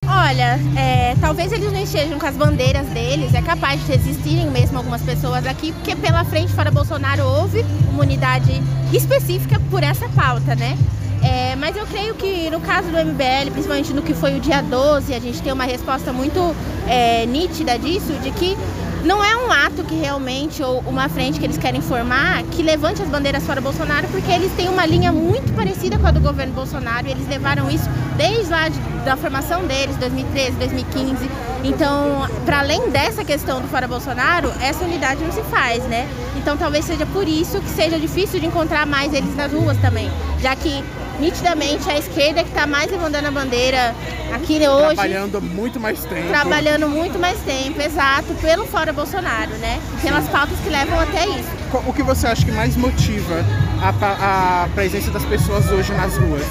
Olha, 0.07 0.59
é, 0.77 1.15
talvez 1.19 1.51
eles 1.51 1.71
não 1.71 1.81
estejam 1.81 2.17
com 2.19 2.25
as 2.25 2.35
bandeiras 2.35 2.87
deles, 2.89 3.33
é 3.33 3.41
capaz 3.41 3.85
de 3.85 3.93
existirem 3.93 4.49
mesmo 4.49 4.77
algumas 4.77 5.01
pessoas 5.01 5.45
aqui, 5.45 5.71
porque 5.73 5.95
pela 5.95 6.23
frente, 6.23 6.53
fora 6.53 6.71
Bolsonaro, 6.71 7.23
houve 7.23 7.65
uma 7.91 8.03
unidade 8.03 8.51
específica 8.93 9.59
por 9.69 9.83
essa 9.83 10.07
pauta, 10.09 10.55
né? 10.55 10.77
É, 11.23 11.55
mas 11.55 11.75
eu 11.75 11.85
creio 11.85 12.13
que 12.15 12.49
no 12.49 12.59
caso 12.59 12.89
do 12.89 12.97
MBL, 12.97 13.51
principalmente 13.51 13.93
no 13.93 14.01
que 14.01 14.13
foi 14.13 14.35
o 14.37 14.39
dia 14.39 14.61
12, 14.61 15.13
a 15.13 15.19
gente 15.19 15.41
tem 15.41 15.51
uma 15.51 15.65
resposta 15.65 16.11
muito 16.13 16.55
é, 16.87 17.25
nítida 17.25 17.77
disso, 17.77 18.13
de 18.21 18.31
que 18.31 18.57
não 19.05 19.23
é 19.23 19.37
um 19.37 19.51
ato 19.51 19.83
que 19.83 19.93
realmente, 19.93 20.63
ou 20.63 20.79
uma 20.79 21.07
frente 21.07 21.39
que 21.39 21.45
eles 21.45 21.57
querem 21.57 21.79
formar, 21.79 22.41
que 22.43 22.63
levante 22.63 23.03
as 23.03 23.07
bandeiras 23.07 23.45
fora 23.45 23.61
Bolsonaro, 23.61 24.07
porque 24.07 24.31
eles 24.31 24.51
têm 24.53 24.67
uma 24.67 24.83
linha 24.83 25.11
muito 25.11 25.53
parecida 25.53 25.99
com 25.99 26.07
a 26.07 26.11
do 26.11 26.19
governo 26.19 26.53
Bolsonaro 26.53 27.07
e 27.07 27.11
eles 27.11 27.27
levaram 27.27 27.69
isso 27.69 27.87
desde 28.17 28.49
lá 28.49 28.67
de, 28.67 28.79
da 29.05 29.15
formação 29.15 29.63
deles, 29.67 29.95
2013, 29.97 30.53
2015. 30.53 31.29
Então, 31.63 32.27
para 32.45 32.59
além 32.59 32.89
dessa 32.89 33.23
questão 33.23 33.61
do 33.61 33.67
fora 33.67 33.87
Bolsonaro, 33.87 34.51
essa 34.59 34.83
unidade 34.83 35.23
não 35.23 35.31
se 35.31 35.43
faz, 35.43 35.83
né? 35.83 36.07
Então, 36.35 36.57
talvez 36.57 36.85
seja 36.85 37.05
por 37.05 37.27
isso 37.27 37.61
que 37.61 37.69
seja 37.69 37.99
difícil 37.99 38.39
de 38.39 38.47
encontrar 38.47 38.87
mais 38.87 39.13
eles 39.13 39.35
nas 39.35 39.51
ruas 39.51 39.77
também, 39.77 40.09
já 40.41 40.55
que 40.55 40.83
nitidamente 41.19 41.89
a 41.89 41.97
esquerda 41.97 42.43
que 42.43 42.49
está 42.49 42.67
mais 42.67 42.91
levantando 42.91 43.27
a 43.27 43.31
bandeira 43.31 43.95
aqui 44.33 44.55
hoje. 44.67 44.95
Trabalhando 44.95 45.41
muito 45.41 45.79
mais 45.79 46.03
tempo. 46.03 46.27
Trabalhando 46.27 46.89
muito 46.89 47.19
mais 47.19 47.39
tempo, 47.39 47.81
exato, 47.81 48.33
pelo 48.35 48.65
fora 48.65 48.91
Bolsonaro, 48.93 49.51
né? 49.55 49.79
Pelas 50.01 50.27
pautas 50.27 50.57
que 50.59 50.69
levam 50.69 50.99
até 50.99 51.25
isso. 51.27 51.49
O 51.87 51.93
que 51.93 52.03
você 52.03 52.27
acha 52.27 52.45
que 52.45 52.51
mais 52.51 52.75
motiva 52.75 53.43
a, 53.81 54.63
a 54.63 54.69
presença 54.69 55.11
das 55.11 55.25
pessoas 55.25 55.69
hoje 55.71 55.93
nas 55.93 56.17
ruas? 56.17 56.43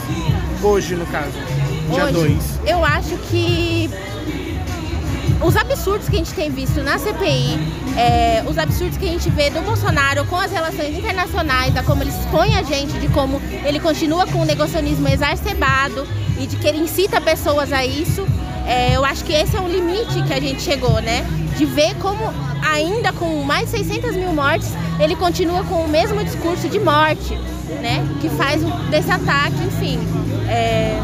Hoje, 0.62 0.94
no 0.94 1.06
caso, 1.06 1.32
dia 1.92 2.10
2. 2.12 2.60
Eu 2.66 2.84
acho 2.84 3.16
que 3.30 3.90
os 5.44 5.56
absurdos 5.56 6.08
que 6.08 6.16
a 6.16 6.18
gente 6.18 6.32
tem 6.32 6.50
visto 6.50 6.82
na 6.82 6.98
CPI, 6.98 7.58
é, 7.96 8.42
os 8.48 8.56
absurdos 8.56 8.96
que 8.96 9.04
a 9.04 9.08
gente 9.08 9.28
vê 9.30 9.50
do 9.50 9.60
Bolsonaro 9.60 10.24
com 10.24 10.36
as 10.36 10.50
relações 10.50 10.96
internacionais, 10.96 11.74
da 11.74 11.82
como 11.82 12.02
ele 12.02 12.10
expõe 12.10 12.56
a 12.56 12.62
gente, 12.62 12.98
de 12.98 13.08
como 13.08 13.40
ele 13.64 13.78
continua 13.78 14.26
com 14.26 14.40
o 14.40 14.44
negacionismo 14.44 15.06
exacerbado 15.06 16.06
e 16.40 16.46
de 16.46 16.56
que 16.56 16.66
ele 16.66 16.78
incita 16.78 17.20
pessoas 17.20 17.72
a 17.72 17.84
isso, 17.84 18.26
é, 18.66 18.96
eu 18.96 19.04
acho 19.04 19.22
que 19.24 19.32
esse 19.34 19.54
é 19.54 19.60
um 19.60 19.68
limite 19.68 20.22
que 20.22 20.32
a 20.32 20.40
gente 20.40 20.62
chegou, 20.62 21.00
né? 21.02 21.26
De 21.58 21.66
ver 21.66 21.94
como, 21.96 22.32
ainda 22.66 23.12
com 23.12 23.42
mais 23.44 23.70
de 23.70 23.76
600 23.76 24.16
mil 24.16 24.32
mortes, 24.32 24.70
ele 24.98 25.14
continua 25.14 25.62
com 25.64 25.84
o 25.84 25.88
mesmo 25.88 26.24
discurso 26.24 26.68
de 26.68 26.80
morte, 26.80 27.34
né? 27.82 28.02
Que 28.22 28.30
faz 28.30 28.62
desse 28.90 29.10
ataque, 29.10 29.62
enfim, 29.66 29.98
é, 30.48 30.98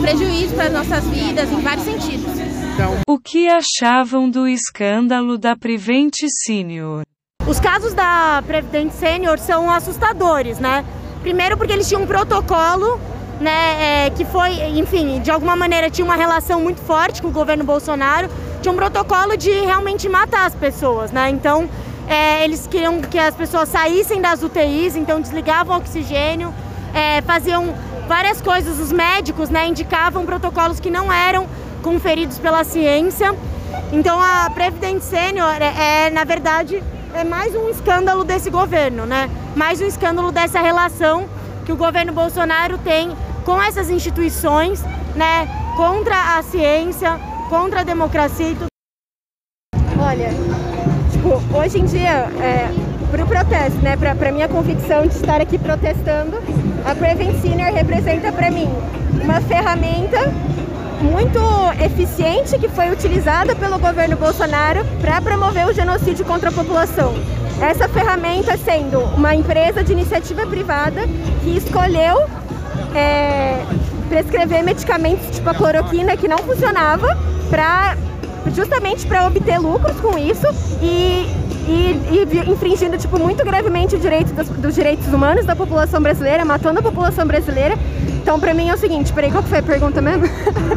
prejuízo 0.00 0.54
para 0.54 0.66
as 0.66 0.72
nossas 0.72 1.04
vidas 1.04 1.50
em 1.50 1.60
vários 1.60 1.84
sentidos. 1.84 2.30
Então, 2.74 2.96
o 3.08 3.18
que 3.18 3.48
achavam 3.48 4.28
do 4.28 4.48
escândalo 4.48 5.38
da 5.38 5.56
Prevent 5.56 6.14
Senior? 6.44 7.02
Os 7.46 7.60
casos 7.60 7.94
da 7.94 8.42
Prevent 8.46 8.90
Senior 8.90 9.38
são 9.38 9.70
assustadores, 9.70 10.58
né? 10.58 10.84
Primeiro 11.22 11.56
porque 11.56 11.72
eles 11.72 11.88
tinham 11.88 12.02
um 12.02 12.06
protocolo, 12.06 12.98
né, 13.40 14.06
é, 14.06 14.10
que 14.10 14.24
foi, 14.24 14.60
enfim, 14.78 15.20
de 15.20 15.30
alguma 15.30 15.56
maneira 15.56 15.90
tinha 15.90 16.04
uma 16.04 16.16
relação 16.16 16.60
muito 16.60 16.80
forte 16.80 17.20
com 17.22 17.28
o 17.28 17.32
governo 17.32 17.64
Bolsonaro, 17.64 18.28
tinha 18.60 18.72
um 18.72 18.76
protocolo 18.76 19.36
de 19.36 19.50
realmente 19.50 20.08
matar 20.08 20.46
as 20.46 20.54
pessoas, 20.54 21.10
né? 21.12 21.30
Então, 21.30 21.68
é, 22.08 22.44
eles 22.44 22.66
queriam 22.66 23.00
que 23.00 23.18
as 23.18 23.34
pessoas 23.34 23.68
saíssem 23.68 24.20
das 24.20 24.42
UTIs, 24.42 24.96
então 24.96 25.20
desligavam 25.20 25.76
o 25.76 25.78
oxigênio, 25.78 26.52
é, 26.92 27.22
faziam 27.22 27.74
várias 28.06 28.40
coisas, 28.40 28.78
os 28.78 28.92
médicos, 28.92 29.50
né, 29.50 29.68
indicavam 29.68 30.24
protocolos 30.26 30.80
que 30.80 30.90
não 30.90 31.12
eram 31.12 31.46
conferidos 31.82 32.38
pela 32.38 32.64
ciência. 32.64 33.34
Então 33.92 34.20
a 34.20 34.48
Prevident 34.50 35.00
Senior 35.00 35.56
é, 35.60 36.06
é, 36.06 36.10
na 36.10 36.24
verdade, 36.24 36.82
é 37.14 37.24
mais 37.24 37.54
um 37.54 37.68
escândalo 37.68 38.24
desse 38.24 38.50
governo, 38.50 39.06
né? 39.06 39.30
Mais 39.54 39.80
um 39.80 39.86
escândalo 39.86 40.32
dessa 40.32 40.60
relação 40.60 41.28
que 41.64 41.72
o 41.72 41.76
governo 41.76 42.12
Bolsonaro 42.12 42.78
tem 42.78 43.14
com 43.44 43.60
essas 43.62 43.90
instituições, 43.90 44.82
né? 45.14 45.48
Contra 45.76 46.38
a 46.38 46.42
ciência, 46.42 47.18
contra 47.48 47.80
a 47.80 47.84
democracia 47.84 48.50
e 48.50 48.54
tudo. 48.54 48.66
Olha, 49.98 50.30
tipo, 51.10 51.56
hoje 51.56 51.80
em 51.80 51.84
dia, 51.84 52.28
é, 52.40 52.68
para 53.14 53.24
o 53.24 53.28
protesto, 53.28 53.78
né, 53.78 53.96
para 53.96 54.32
minha 54.32 54.48
convicção 54.48 55.06
de 55.06 55.14
estar 55.14 55.40
aqui 55.40 55.56
protestando, 55.56 56.36
a 56.84 56.96
Prevent 56.96 57.40
Senior 57.40 57.72
representa 57.72 58.32
para 58.32 58.50
mim 58.50 58.68
uma 59.22 59.40
ferramenta 59.40 60.18
muito 61.00 61.38
eficiente 61.80 62.58
que 62.58 62.68
foi 62.68 62.90
utilizada 62.90 63.54
pelo 63.54 63.78
governo 63.78 64.16
Bolsonaro 64.16 64.84
para 65.00 65.20
promover 65.20 65.64
o 65.68 65.72
genocídio 65.72 66.24
contra 66.24 66.48
a 66.48 66.52
população. 66.52 67.14
Essa 67.60 67.88
ferramenta 67.88 68.56
sendo 68.56 68.98
uma 69.14 69.32
empresa 69.32 69.84
de 69.84 69.92
iniciativa 69.92 70.44
privada 70.44 71.02
que 71.44 71.56
escolheu 71.56 72.18
é, 72.96 73.64
prescrever 74.08 74.64
medicamentos 74.64 75.36
tipo 75.36 75.48
a 75.48 75.54
cloroquina 75.54 76.16
que 76.16 76.26
não 76.26 76.38
funcionava 76.38 77.16
para 77.48 77.96
justamente 78.52 79.06
para 79.06 79.26
obter 79.26 79.58
lucros 79.58 79.98
com 80.00 80.18
isso 80.18 80.46
e, 80.82 81.43
e, 81.66 82.00
e, 82.10 82.50
infringindo 82.50 82.96
tipo 82.98 83.18
muito 83.18 83.44
gravemente 83.44 83.96
o 83.96 83.98
direito 83.98 84.32
dos, 84.32 84.48
dos, 84.48 84.74
direitos 84.74 85.06
humanos 85.08 85.46
da 85.46 85.56
população 85.56 86.00
brasileira, 86.00 86.44
matando 86.44 86.80
a 86.80 86.82
população 86.82 87.26
brasileira. 87.26 87.76
Então, 88.22 88.38
para 88.38 88.54
mim 88.54 88.68
é 88.68 88.74
o 88.74 88.78
seguinte, 88.78 89.12
peraí, 89.12 89.30
qual 89.30 89.42
que 89.42 89.48
foi 89.48 89.58
a 89.58 89.62
pergunta 89.62 90.00
mesmo? 90.00 90.24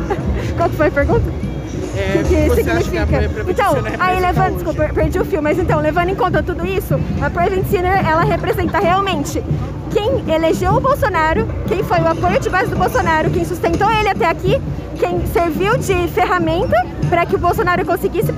qual 0.57 0.69
que 0.69 0.75
foi 0.75 0.87
a 0.87 0.91
pergunta? 0.91 1.47
É, 1.95 2.23
que, 2.23 2.29
que 2.29 2.55
significa? 2.55 3.05
Que 3.07 3.51
então, 3.51 3.73
aí 3.99 4.19
levando, 4.19 4.53
desculpa, 4.53 4.89
perdi 4.93 5.19
o 5.19 5.25
fio, 5.25 5.41
mas 5.41 5.57
então, 5.57 5.79
levando 5.79 6.09
em 6.09 6.15
conta 6.15 6.43
tudo 6.43 6.65
isso, 6.65 6.93
a 7.21 7.29
Prevent 7.29 7.65
Sinner, 7.65 8.07
ela 8.07 8.23
representa 8.23 8.77
realmente 8.77 9.43
quem 9.89 10.23
elegeu 10.31 10.73
o 10.73 10.79
Bolsonaro, 10.79 11.47
quem 11.67 11.83
foi 11.83 11.99
o 11.99 12.07
apoio 12.07 12.39
de 12.39 12.49
base 12.49 12.69
do 12.69 12.75
Bolsonaro, 12.75 13.31
quem 13.31 13.43
sustentou 13.43 13.89
ele 13.89 14.09
até 14.09 14.25
aqui, 14.25 14.61
quem 14.99 15.25
serviu 15.27 15.75
de 15.77 16.07
ferramenta 16.09 16.85
para 17.09 17.25
que 17.25 17.35
o 17.35 17.39
Bolsonaro 17.39 17.83
conseguisse 17.83 18.31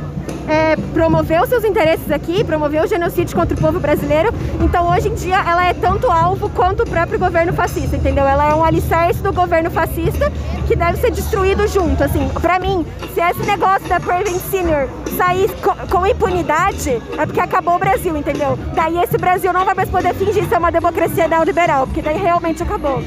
é, 0.50 0.76
promoveu 0.94 1.46
seus 1.46 1.64
interesses 1.64 2.12
aqui, 2.12 2.44
promoveu 2.44 2.84
o 2.84 2.88
genocídio 2.88 3.36
contra 3.36 3.56
o 3.56 3.62
povo 3.62 3.80
brasileiro. 3.80 4.30
Então, 4.62 4.90
hoje 4.90 5.10
em 5.10 5.14
dia, 5.14 5.38
ela 5.38 5.68
é 5.68 5.74
tanto 5.74 6.12
alvo 6.12 6.50
quanto 6.50 6.84
o 6.84 6.90
próprio 6.90 7.20
governo 7.20 7.54
fascista, 7.54 7.96
entendeu? 7.96 8.28
Ela 8.28 8.50
é 8.50 8.56
um 8.56 8.64
alicerce 8.64 9.22
do 9.22 9.32
governo 9.32 9.70
fascista 9.70 10.32
que 10.68 10.76
deve 10.76 10.98
ser 10.98 11.12
destruído 11.12 11.68
junto. 11.68 12.04
Assim, 12.04 12.28
pra 12.42 12.60
mim, 12.60 12.86
se 13.14 13.22
esse 13.22 13.44
negócio 13.46 13.88
da 13.88 14.00
Prevent 14.00 14.40
Senior 14.50 14.90
sair 15.16 15.50
com, 15.90 16.06
impunidade, 16.08 17.02
é 17.18 17.26
porque 17.26 17.40
acabou 17.40 17.76
o 17.76 17.80
Brasil, 17.80 18.16
entendeu? 18.18 18.58
Daí 18.74 18.98
esse 19.00 19.18
Brasil 19.18 19.54
não 19.54 19.66
vai 19.66 19.76
mais 19.76 19.90
poder 19.90 20.16
fingir 20.16 20.48
ser 20.48 20.58
uma 20.58 20.72
democracia 20.72 21.28
neoliberal, 21.28 21.86
porque 21.86 22.02
daí 22.02 22.18
realmente 22.18 22.64
acabou. 22.64 23.04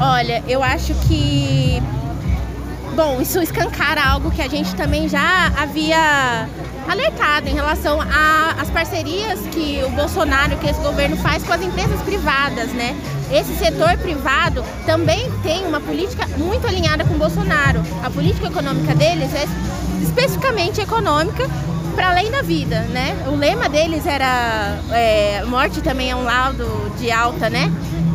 Olha, 0.00 0.42
eu 0.48 0.62
acho 0.62 0.94
que 1.06 1.82
Bom, 2.94 3.20
isso 3.20 3.40
escancara 3.40 4.02
algo 4.02 4.30
que 4.30 4.42
a 4.42 4.48
gente 4.48 4.74
também 4.74 5.08
já 5.08 5.52
havia 5.56 6.48
alertado 6.88 7.48
em 7.48 7.54
relação 7.54 8.00
às 8.00 8.68
parcerias 8.70 9.38
que 9.52 9.80
o 9.86 9.90
Bolsonaro, 9.90 10.56
que 10.56 10.68
esse 10.68 10.80
governo 10.80 11.16
faz 11.16 11.44
com 11.44 11.52
as 11.52 11.62
empresas 11.62 12.00
privadas, 12.02 12.70
né? 12.72 12.96
Esse 13.30 13.54
setor 13.54 13.96
privado 13.98 14.64
também 14.84 15.30
tem 15.42 15.64
uma 15.66 15.80
política 15.80 16.26
muito 16.36 16.66
alinhada 16.66 17.04
com 17.04 17.14
o 17.14 17.18
Bolsonaro. 17.18 17.80
A 18.02 18.10
política 18.10 18.48
econômica 18.48 18.94
deles 18.94 19.32
é 19.34 19.46
especificamente 20.02 20.80
econômica 20.80 21.48
para 21.94 22.10
além 22.10 22.30
da 22.30 22.42
vida, 22.42 22.80
né? 22.92 23.16
O 23.28 23.36
lema 23.36 23.68
deles 23.68 24.04
era 24.04 24.78
é, 24.90 25.44
morte 25.44 25.80
também 25.80 26.10
é 26.10 26.16
um 26.16 26.24
laudo 26.24 26.66
de 26.98 27.10
alta, 27.10 27.48
né? 27.48 27.70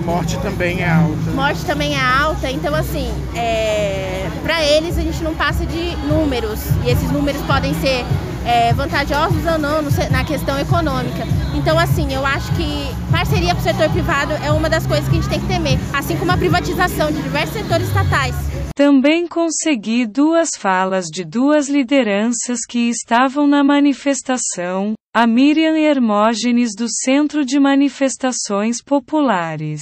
Morte 0.06 0.38
também 0.38 0.82
é 0.82 0.90
alta. 0.90 1.32
Morte 1.34 1.66
também 1.66 1.96
é 1.96 2.00
alta, 2.00 2.52
então 2.52 2.76
assim, 2.76 3.12
é, 3.36 4.30
para 4.44 4.64
eles 4.64 5.00
a 5.00 5.02
gente 5.02 5.24
não 5.24 5.34
passa 5.34 5.66
de 5.66 5.96
números 6.08 6.60
e 6.86 6.92
esses 6.92 7.10
números 7.10 7.42
podem 7.42 7.74
ser 7.74 8.06
é, 8.46 8.72
vantajosos 8.74 9.44
ou 9.44 9.58
não 9.58 9.82
na 10.12 10.24
questão 10.24 10.60
econômica. 10.60 11.26
Então 11.56 11.80
assim, 11.80 12.14
eu 12.14 12.24
acho 12.24 12.52
que 12.54 12.88
parceria 13.12 13.56
com 13.56 13.62
o 13.62 13.64
setor 13.64 13.90
privado 13.90 14.34
é 14.34 14.52
uma 14.52 14.70
das 14.70 14.86
coisas 14.86 15.10
que 15.10 15.18
a 15.18 15.22
gente 15.22 15.30
tem 15.30 15.40
que 15.40 15.48
temer, 15.48 15.80
assim 15.92 16.16
como 16.18 16.32
a 16.32 16.38
privatização 16.38 17.12
de 17.12 17.20
diversos 17.24 17.56
setores 17.56 17.88
estatais. 17.88 18.36
Também 18.76 19.26
consegui 19.26 20.06
duas 20.06 20.50
falas 20.60 21.06
de 21.06 21.24
duas 21.24 21.68
lideranças 21.68 22.60
que 22.70 22.90
estavam 22.90 23.48
na 23.48 23.64
manifestação, 23.64 24.94
a 25.18 25.26
Miriam 25.26 25.78
Hermógenes 25.78 26.76
do 26.78 26.88
Centro 26.90 27.46
de 27.46 27.58
Manifestações 27.58 28.84
Populares. 28.84 29.82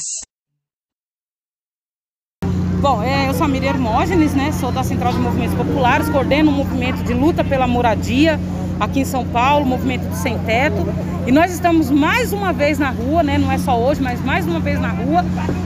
Bom, 2.79 3.01
é, 3.01 3.27
eu 3.27 3.33
sou 3.33 3.45
a 3.45 3.47
Miriam 3.47 3.69
Hermógenes, 3.69 4.35
né? 4.35 4.51
Sou 4.51 4.71
da 4.71 4.83
Central 4.83 5.11
de 5.11 5.17
Movimentos 5.17 5.55
Populares, 5.55 6.07
coordeno 6.07 6.51
o 6.51 6.53
um 6.53 6.57
movimento 6.57 7.03
de 7.03 7.15
luta 7.15 7.43
pela 7.43 7.65
moradia 7.65 8.39
aqui 8.83 8.99
em 8.99 9.05
São 9.05 9.25
Paulo, 9.25 9.65
movimento 9.65 10.07
do 10.07 10.15
Sem 10.15 10.37
Teto. 10.39 10.85
E 11.25 11.31
nós 11.31 11.53
estamos 11.53 11.89
mais 11.89 12.33
uma 12.33 12.51
vez 12.51 12.77
na 12.77 12.89
rua, 12.89 13.23
né? 13.23 13.37
Não 13.37 13.49
é 13.51 13.57
só 13.57 13.79
hoje, 13.79 14.01
mas 14.01 14.23
mais 14.23 14.45
uma 14.45 14.59
vez 14.59 14.79
na 14.79 14.89
rua, 14.89 15.23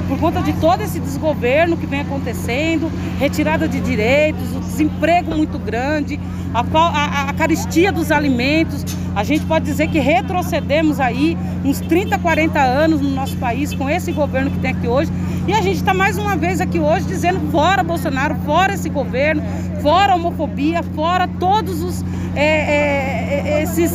por 0.07 0.19
conta 0.19 0.41
de 0.41 0.53
todo 0.53 0.81
esse 0.81 0.99
desgoverno 0.99 1.75
que 1.75 1.87
vem 1.87 2.01
acontecendo, 2.01 2.91
retirada 3.19 3.67
de 3.67 3.79
direitos, 3.79 4.55
o 4.55 4.59
desemprego 4.59 5.35
muito 5.35 5.57
grande, 5.57 6.19
a, 6.53 6.61
a, 6.61 7.29
a 7.29 7.33
caristia 7.33 7.91
dos 7.91 8.11
alimentos. 8.11 8.85
A 9.15 9.23
gente 9.23 9.45
pode 9.45 9.65
dizer 9.65 9.87
que 9.87 9.97
retrocedemos 9.97 10.99
aí 10.99 11.35
uns 11.65 11.79
30, 11.79 12.19
40 12.19 12.59
anos 12.59 13.01
no 13.01 13.09
nosso 13.09 13.35
país 13.37 13.73
com 13.73 13.89
esse 13.89 14.11
governo 14.11 14.51
que 14.51 14.59
tem 14.59 14.71
aqui 14.71 14.87
hoje. 14.87 15.11
E 15.47 15.53
a 15.53 15.61
gente 15.61 15.77
está 15.77 15.93
mais 15.93 16.19
uma 16.19 16.35
vez 16.35 16.61
aqui 16.61 16.79
hoje 16.79 17.05
dizendo 17.07 17.39
fora 17.51 17.81
Bolsonaro, 17.81 18.35
fora 18.45 18.73
esse 18.73 18.89
governo, 18.89 19.41
fora 19.81 20.13
a 20.13 20.15
homofobia, 20.15 20.83
fora 20.83 21.27
todos 21.27 21.81
os 21.81 22.05
é, 22.39 23.41
é, 23.41 23.49
é 23.49 23.63
esses, 23.63 23.91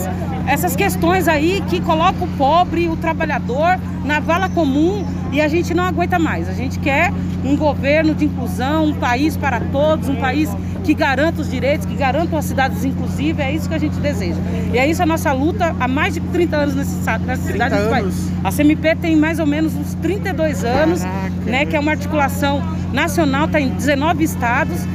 essas 0.46 0.74
questões 0.74 1.28
aí 1.28 1.62
que 1.68 1.80
colocam 1.80 2.26
o 2.26 2.30
pobre, 2.36 2.88
o 2.88 2.96
trabalhador 2.96 3.78
na 4.04 4.20
vala 4.20 4.48
comum 4.48 5.04
e 5.30 5.40
a 5.40 5.48
gente 5.48 5.72
não 5.72 5.84
aguenta 5.84 6.18
mais. 6.18 6.48
A 6.48 6.52
gente 6.52 6.78
quer 6.78 7.12
um 7.44 7.56
governo 7.56 8.14
de 8.14 8.24
inclusão, 8.24 8.86
um 8.86 8.94
país 8.94 9.36
para 9.36 9.60
todos, 9.60 10.08
um 10.08 10.16
país 10.16 10.50
que 10.82 10.94
garanta 10.94 11.40
os 11.40 11.50
direitos, 11.50 11.86
que 11.86 11.94
garanta 11.94 12.36
as 12.36 12.44
cidades 12.44 12.84
inclusivas, 12.84 13.46
é 13.46 13.52
isso 13.52 13.68
que 13.68 13.74
a 13.74 13.78
gente 13.78 13.96
deseja. 13.98 14.40
E 14.72 14.78
é 14.78 14.86
isso 14.86 15.02
a 15.02 15.06
nossa 15.06 15.32
luta 15.32 15.74
há 15.78 15.86
mais 15.86 16.14
de 16.14 16.20
30 16.20 16.56
anos 16.56 16.74
nessa, 16.74 17.18
nessa 17.18 17.42
cidade 17.42 17.76
do 17.76 17.88
país. 17.88 18.32
A 18.42 18.50
CMP 18.50 18.96
tem 18.96 19.16
mais 19.16 19.38
ou 19.38 19.46
menos 19.46 19.74
uns 19.74 19.94
32 19.94 20.64
anos, 20.64 21.02
Caraca, 21.02 21.30
né, 21.46 21.64
que 21.64 21.76
é 21.76 21.80
uma 21.80 21.92
articulação 21.92 22.62
nacional, 22.92 23.46
está 23.46 23.60
em 23.60 23.68
19 23.68 24.24
estados. 24.24 24.86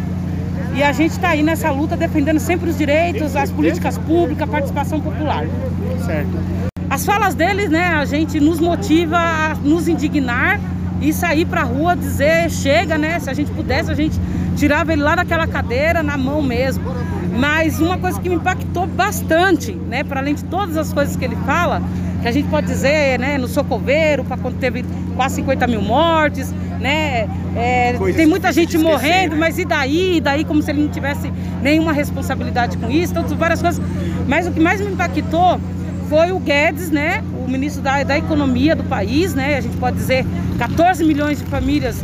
E 0.78 0.84
a 0.84 0.92
gente 0.92 1.14
está 1.14 1.30
aí 1.30 1.42
nessa 1.42 1.72
luta 1.72 1.98
defendendo 1.98 2.38
sempre 2.38 2.70
os 2.70 2.78
direitos, 2.78 3.36
as 3.36 3.52
políticas 3.52 3.98
públicas, 3.98 4.48
a 4.48 4.52
participação 4.52 5.02
popular. 5.02 5.44
Certo. 6.06 6.30
As 6.88 7.04
falas 7.04 7.34
deles, 7.34 7.72
né, 7.72 7.88
a 7.88 8.06
gente 8.06 8.40
nos 8.40 8.60
motiva 8.60 9.18
a 9.18 9.56
nos 9.56 9.88
indignar 9.88 10.60
e 11.02 11.12
sair 11.12 11.46
para 11.46 11.62
a 11.62 11.64
rua 11.64 11.96
dizer 11.96 12.52
chega, 12.52 12.96
né? 12.96 13.20
Se 13.20 13.28
a 13.28 13.34
gente 13.34 13.50
pudesse, 13.54 13.90
a 13.90 13.96
gente 13.96 14.20
tirava 14.56 14.94
ele 14.94 15.02
lá 15.02 15.16
daquela 15.16 15.48
cadeira 15.48 16.04
na 16.04 16.16
mão 16.16 16.44
mesmo. 16.44 16.84
Mas 17.36 17.80
uma 17.80 17.98
coisa 17.98 18.22
que 18.22 18.30
me 18.30 18.36
impactou 18.36 18.86
bastante, 18.86 19.72
né, 19.72 20.04
para 20.04 20.20
além 20.20 20.36
de 20.36 20.44
todas 20.44 20.78
as 20.78 20.94
coisas 20.94 21.16
que 21.16 21.26
ele 21.26 21.38
fala, 21.38 21.82
que 22.22 22.28
a 22.28 22.32
gente 22.32 22.50
pode 22.50 22.68
dizer, 22.68 23.18
né, 23.18 23.40
no 23.40 23.48
Socoveiro, 23.48 24.24
para 24.24 24.38
quando 24.38 24.60
teve 24.60 24.86
quase 25.16 25.38
50 25.38 25.66
mil 25.66 25.82
mortes, 25.82 26.54
né, 26.80 27.28
é, 27.56 27.94
tem 28.16 28.26
muita 28.26 28.52
gente 28.52 28.76
esquecer, 28.76 28.92
morrendo, 28.92 29.36
né? 29.36 29.40
mas 29.40 29.58
e 29.58 29.66
daí? 29.66 30.18
E 30.18 30.22
daí 30.22 30.46
como 30.46 30.62
se 30.62 30.72
ele 30.72 30.82
não 30.82 30.90
tivesse 30.90 31.32
nenhuma 31.62 31.92
responsabilidade 31.92 32.78
com 32.78 32.90
isso, 32.90 33.14
todas 33.14 33.32
várias 33.34 33.62
coisas. 33.62 33.84
Mas 34.28 34.48
o 34.48 34.52
que 34.52 34.60
mais 34.60 34.80
me 34.82 34.92
impactou 34.92 35.60
foi 36.10 36.32
o 36.32 36.40
Guedes, 36.40 36.90
né, 36.90 37.24
o 37.46 37.50
ministro 37.50 37.82
da, 37.82 38.02
da 38.04 38.18
Economia 38.18 38.76
do 38.76 38.84
país, 38.84 39.34
né, 39.34 39.58
a 39.58 39.62
gente 39.62 39.78
pode 39.78 39.98
dizer 39.98 40.26
14 40.58 41.04
milhões 41.04 41.40
de 41.40 41.46
famílias 41.46 42.04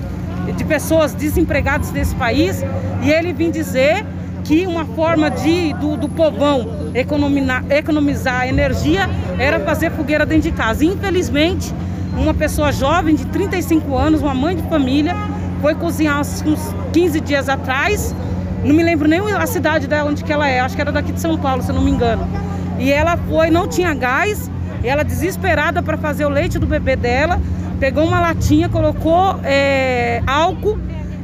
de 0.52 0.64
pessoas 0.66 1.14
desempregadas 1.14 1.92
nesse 1.92 2.14
país 2.16 2.64
e 3.02 3.12
ele 3.12 3.32
vem 3.32 3.50
dizer 3.50 4.06
que 4.44 4.68
uma 4.68 4.86
forma 4.86 5.32
de 5.32 5.74
do, 5.76 5.96
do 5.96 6.10
povão 6.10 6.92
economizar, 6.94 7.64
economizar 7.70 8.48
energia 8.48 9.10
era 9.40 9.60
fazer 9.62 9.92
fogueira 9.92 10.26
dentro 10.26 10.50
de 10.50 10.56
casa. 10.56 10.84
Infelizmente, 10.84 11.74
uma 12.18 12.34
pessoa 12.34 12.72
jovem 12.72 13.16
de 13.16 13.26
35 13.26 13.96
anos, 13.98 14.22
uma 14.22 14.34
mãe 14.34 14.56
de 14.56 14.64
família, 14.64 15.16
foi 15.62 15.76
cozinhar 15.76 16.22
uns 16.22 16.44
15 16.92 17.20
dias 17.22 17.50
atrás. 17.50 18.16
Não 18.64 18.74
me 18.74 18.84
lembro 18.84 19.08
nem 19.08 19.20
a 19.20 19.46
cidade 19.46 19.88
dela 19.88 20.10
onde 20.10 20.24
que 20.24 20.32
ela 20.32 20.48
é, 20.48 20.60
acho 20.60 20.76
que 20.76 20.82
era 20.82 20.92
daqui 20.92 21.12
de 21.12 21.20
São 21.20 21.38
Paulo, 21.38 21.62
se 21.62 21.70
eu 21.70 21.76
não 21.76 21.82
me 21.82 21.92
engano. 21.92 22.28
E 22.80 22.92
ela 22.92 23.18
foi, 23.18 23.50
não 23.50 23.68
tinha 23.68 23.94
gás, 23.94 24.50
e 24.84 24.88
ela 24.88 25.04
desesperada 25.04 25.82
para 25.82 25.98
fazer 25.98 26.26
o 26.26 26.30
leite 26.30 26.60
do 26.60 26.68
bebê 26.68 26.96
dela, 26.96 27.42
pegou 27.80 28.06
uma 28.06 28.20
latinha, 28.20 28.70
colocou 28.70 29.40
é, 29.44 30.22
álcool 30.26 30.78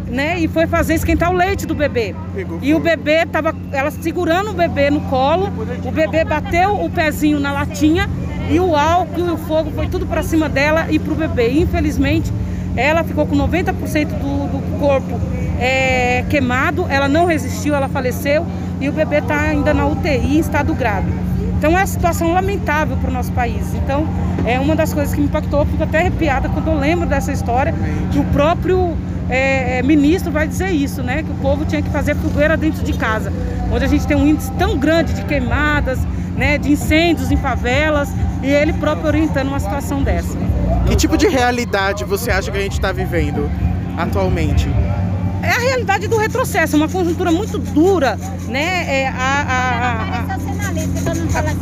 né, 0.08 0.40
e 0.40 0.48
foi 0.48 0.68
fazer 0.68 0.96
esquentar 0.96 1.32
o 1.32 1.36
leite 1.36 1.66
do 1.66 1.76
bebê. 1.76 2.16
E 2.62 2.74
o 2.74 2.80
bebê 2.80 3.26
tava, 3.26 3.56
ela 3.72 3.92
segurando 3.92 4.52
o 4.52 4.54
bebê 4.54 4.90
no 4.90 5.02
colo, 5.02 5.52
o 5.86 5.92
bebê 5.92 6.24
bateu 6.24 6.84
o 6.84 6.90
pezinho 6.90 7.40
na 7.40 7.52
latinha 7.52 8.10
e 8.50 8.60
o 8.60 8.76
álcool 8.76 9.28
e 9.28 9.32
o 9.32 9.38
fogo 9.38 9.72
foi 9.72 9.88
tudo 9.88 10.06
para 10.06 10.24
cima 10.24 10.50
dela 10.50 10.88
e 10.90 10.98
pro 10.98 11.16
bebê. 11.16 11.52
Infelizmente, 11.52 12.32
ela 12.76 13.04
ficou 13.04 13.26
com 13.26 13.36
90% 13.36 14.08
do, 14.08 14.48
do 14.48 14.80
corpo 14.80 15.20
é, 15.60 16.24
queimado, 16.30 16.86
ela 16.90 17.08
não 17.08 17.26
resistiu, 17.26 17.76
ela 17.76 17.88
faleceu 17.88 18.46
e 18.80 18.88
o 18.88 18.92
bebê 18.92 19.18
está 19.18 19.40
ainda 19.40 19.74
na 19.74 19.86
UTI 19.86 20.38
em 20.38 20.40
estado 20.40 20.74
grave. 20.74 21.29
Então 21.60 21.74
é 21.74 21.82
uma 21.82 21.86
situação 21.86 22.32
lamentável 22.32 22.96
para 22.96 23.10
o 23.10 23.14
nosso 23.14 23.34
país. 23.34 23.76
Então 23.76 24.08
é 24.46 24.58
uma 24.58 24.78
das 24.78 24.94
coisas 24.94 25.14
que 25.14 25.20
me 25.20 25.28
impactou, 25.28 25.66
fico 25.66 25.84
até 25.84 26.00
arrepiada 26.00 26.48
quando 26.48 26.68
eu 26.68 26.80
lembro 26.80 27.06
dessa 27.06 27.34
história, 27.34 27.76
que 28.14 28.18
o 28.18 28.24
próprio 28.26 28.98
é, 29.30 29.84
ministro 29.84 30.32
vai 30.32 30.48
dizer 30.48 30.70
isso, 30.70 31.04
né? 31.04 31.22
Que 31.22 31.30
o 31.30 31.36
povo 31.36 31.66
tinha 31.66 31.82
que 31.82 31.90
fazer 31.90 32.16
fogueira 32.16 32.56
dentro 32.56 32.82
de 32.82 32.94
casa, 32.94 33.32
onde 33.70 33.84
a 33.84 33.88
gente 33.90 34.08
tem 34.08 34.16
um 34.16 34.26
índice 34.26 34.50
tão 34.54 34.78
grande 34.78 35.12
de 35.14 35.22
queimadas, 35.26 36.00
né, 36.38 36.58
de 36.58 36.72
incêndios 36.72 37.30
em 37.30 37.36
favelas, 37.36 38.10
e 38.42 38.48
ele 38.48 38.72
próprio 38.72 39.08
orientando 39.08 39.50
uma 39.50 39.60
situação 39.60 40.02
dessa. 40.02 40.38
Que 40.88 40.96
tipo 40.96 41.18
de 41.18 41.28
realidade 41.28 42.06
você 42.06 42.32
acha 42.32 42.50
que 42.50 42.58
a 42.58 42.62
gente 42.62 42.72
está 42.72 42.94
vivendo 42.94 43.52
atualmente? 43.98 44.70
É 45.44 45.50
a 45.50 45.60
realidade 45.60 46.08
do 46.08 46.18
retrocesso, 46.18 46.78
uma 46.78 46.88
conjuntura 46.88 47.32
muito 47.32 47.58
dura, 47.58 48.18
né? 48.48 49.02
É, 49.02 49.08
a, 49.10 49.12
a, 49.12 50.36
a, 50.36 50.49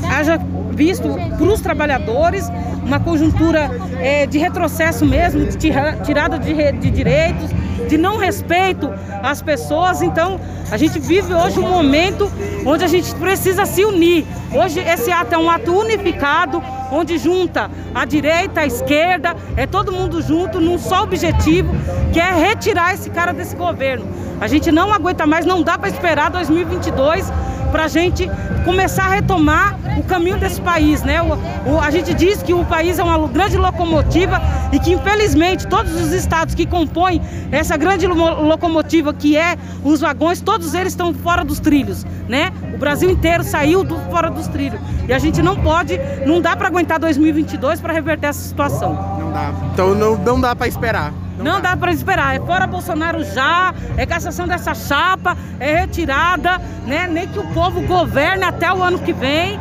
haja 0.10 0.40
visto 0.72 1.08
para 1.38 1.46
os 1.46 1.62
trabalhadores 1.62 2.50
uma 2.84 3.00
conjuntura 3.00 3.70
é, 4.00 4.26
de 4.26 4.38
retrocesso 4.38 5.06
mesmo, 5.06 5.46
de 5.46 5.58
tirada 5.58 6.40
de, 6.40 6.72
de 6.72 6.90
direitos, 6.90 7.50
de 7.90 7.98
não 7.98 8.18
respeito 8.18 8.90
às 9.22 9.42
pessoas. 9.42 10.02
Então, 10.02 10.40
a 10.72 10.78
gente 10.78 11.00
vive 11.00 11.34
hoje 11.34 11.60
um 11.60 11.68
momento 11.68 12.32
onde 12.66 12.86
a 12.86 12.88
gente 12.88 13.14
precisa 13.16 13.66
se 13.66 13.84
unir. 13.84 14.26
Hoje, 14.54 14.80
esse 14.80 15.12
ato 15.12 15.36
é 15.36 15.38
um 15.38 15.50
ato 15.50 15.74
unificado, 15.74 16.64
onde 16.92 17.18
junta 17.18 17.70
a 17.94 18.06
direita, 18.06 18.62
a 18.62 18.66
esquerda, 18.66 19.36
é 19.58 19.66
todo 19.66 19.92
mundo 19.92 20.22
junto 20.22 20.62
num 20.62 20.78
só 20.78 21.04
objetivo, 21.04 21.70
que 22.14 22.20
é 22.20 22.32
retirar 22.32 22.94
esse 22.94 23.10
cara 23.10 23.34
desse 23.34 23.56
governo. 23.56 24.06
A 24.40 24.48
gente 24.48 24.72
não 24.72 24.94
aguenta 24.94 25.26
mais, 25.26 25.46
não 25.46 25.62
dá 25.62 25.78
para 25.78 25.90
esperar 25.90 26.30
2022 26.30 27.32
para 27.72 27.86
a 27.86 27.88
gente 27.88 28.30
começar 28.66 29.06
a 29.06 29.10
retomar 29.10 29.78
o 29.98 30.04
caminho 30.04 30.38
desse 30.38 30.62
país, 30.62 31.04
né? 31.04 31.22
O, 31.22 31.38
o, 31.72 31.80
a 31.80 31.90
gente 31.90 32.14
diz 32.14 32.44
que 32.44 32.54
o 32.54 32.66
país 32.66 33.00
é 33.00 33.04
uma 33.04 33.28
grande 33.28 33.58
locomotiva 33.58 34.42
e 34.72 34.80
que 34.80 34.94
infelizmente 34.94 35.68
todos 35.68 35.94
os 35.94 36.12
estados 36.12 36.54
que 36.54 36.66
compõem 36.66 37.22
essa 37.52 37.78
grande 37.78 38.06
locomotiva 38.08 39.14
que 39.14 39.38
é 39.38 39.58
os 39.84 40.02
vagões, 40.02 40.42
todos 40.42 40.74
eles 40.74 40.94
estão 40.94 41.14
fora 41.14 41.44
dos 41.44 41.60
trilhos, 41.60 42.06
né? 42.28 42.52
O 42.74 42.78
Brasil 42.78 43.10
inteiro 43.10 43.44
saiu 43.44 43.84
do, 43.84 43.98
fora 44.12 44.30
dos 44.30 44.48
trilhos 44.48 44.80
e 45.08 45.14
a 45.14 45.20
gente 45.20 45.42
não 45.42 45.56
pode, 45.56 46.00
não 46.26 46.42
dá 46.42 46.56
para 46.56 46.68
aguentar 46.68 47.00
2022 47.00 47.80
para 47.80 47.94
reverter 47.94 48.28
essa 48.28 48.42
situação. 48.42 48.94
Não 49.20 49.32
dá. 49.32 49.52
Então 49.74 49.96
não, 49.96 50.18
não 50.18 50.40
dá 50.40 50.56
para 50.56 50.68
esperar. 50.68 51.14
Não, 51.38 51.44
não 51.44 51.62
dá, 51.62 51.70
dá 51.70 51.78
para 51.78 51.92
esperar. 51.92 52.36
É 52.36 52.40
fora 52.40 52.68
Bolsonaro 52.68 53.24
já, 53.24 53.74
é 53.96 54.06
cassação 54.06 54.48
dessa 54.48 54.74
chapa, 54.74 55.38
é 55.60 55.82
retirada, 55.82 56.58
né? 56.86 57.08
Nem 57.08 57.28
que 57.28 57.40
o 57.40 57.48
povo 57.54 57.82
governe 57.82 58.44
até 58.44 58.72
o 58.74 58.82
ano 58.82 59.00
que 59.00 59.14
vem. 59.14 59.60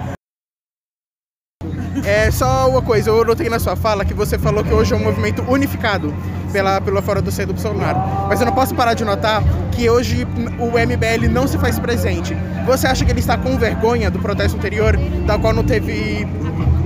É 2.04 2.30
só 2.30 2.68
uma 2.68 2.83
coisa, 2.83 3.11
eu 3.11 3.25
notei 3.25 3.49
na 3.49 3.59
sua 3.59 3.75
fala 3.75 4.04
que 4.04 4.14
você 4.14 4.38
falou 4.38 4.62
que 4.62 4.73
hoje 4.73 4.92
é 4.92 4.97
um 4.97 5.02
movimento 5.02 5.42
unificado 5.42 6.14
pela, 6.52 6.80
pela 6.80 7.02
fora 7.02 7.21
do 7.21 7.33
seio 7.33 7.49
do 7.49 7.54
Bolsonaro. 7.54 7.99
Mas 8.28 8.40
eu 8.40 8.47
não 8.47 8.52
posso 8.52 8.75
parar 8.75 8.95
de 8.95 9.04
notar 9.04 9.42
que 9.73 9.88
hoje 9.90 10.26
o 10.59 10.66
MBL 10.66 11.28
não 11.30 11.47
se 11.47 11.59
faz 11.59 11.78
presente. 11.78 12.37
Você 12.64 12.87
acha 12.87 13.04
que 13.04 13.11
ele 13.11 13.21
está 13.21 13.37
com 13.37 13.56
vergonha 13.59 14.11
do 14.11 14.18
protesto 14.18 14.56
anterior, 14.56 14.97
da 15.26 15.38
qual 15.38 15.52
não 15.52 15.64
teve 15.64 16.26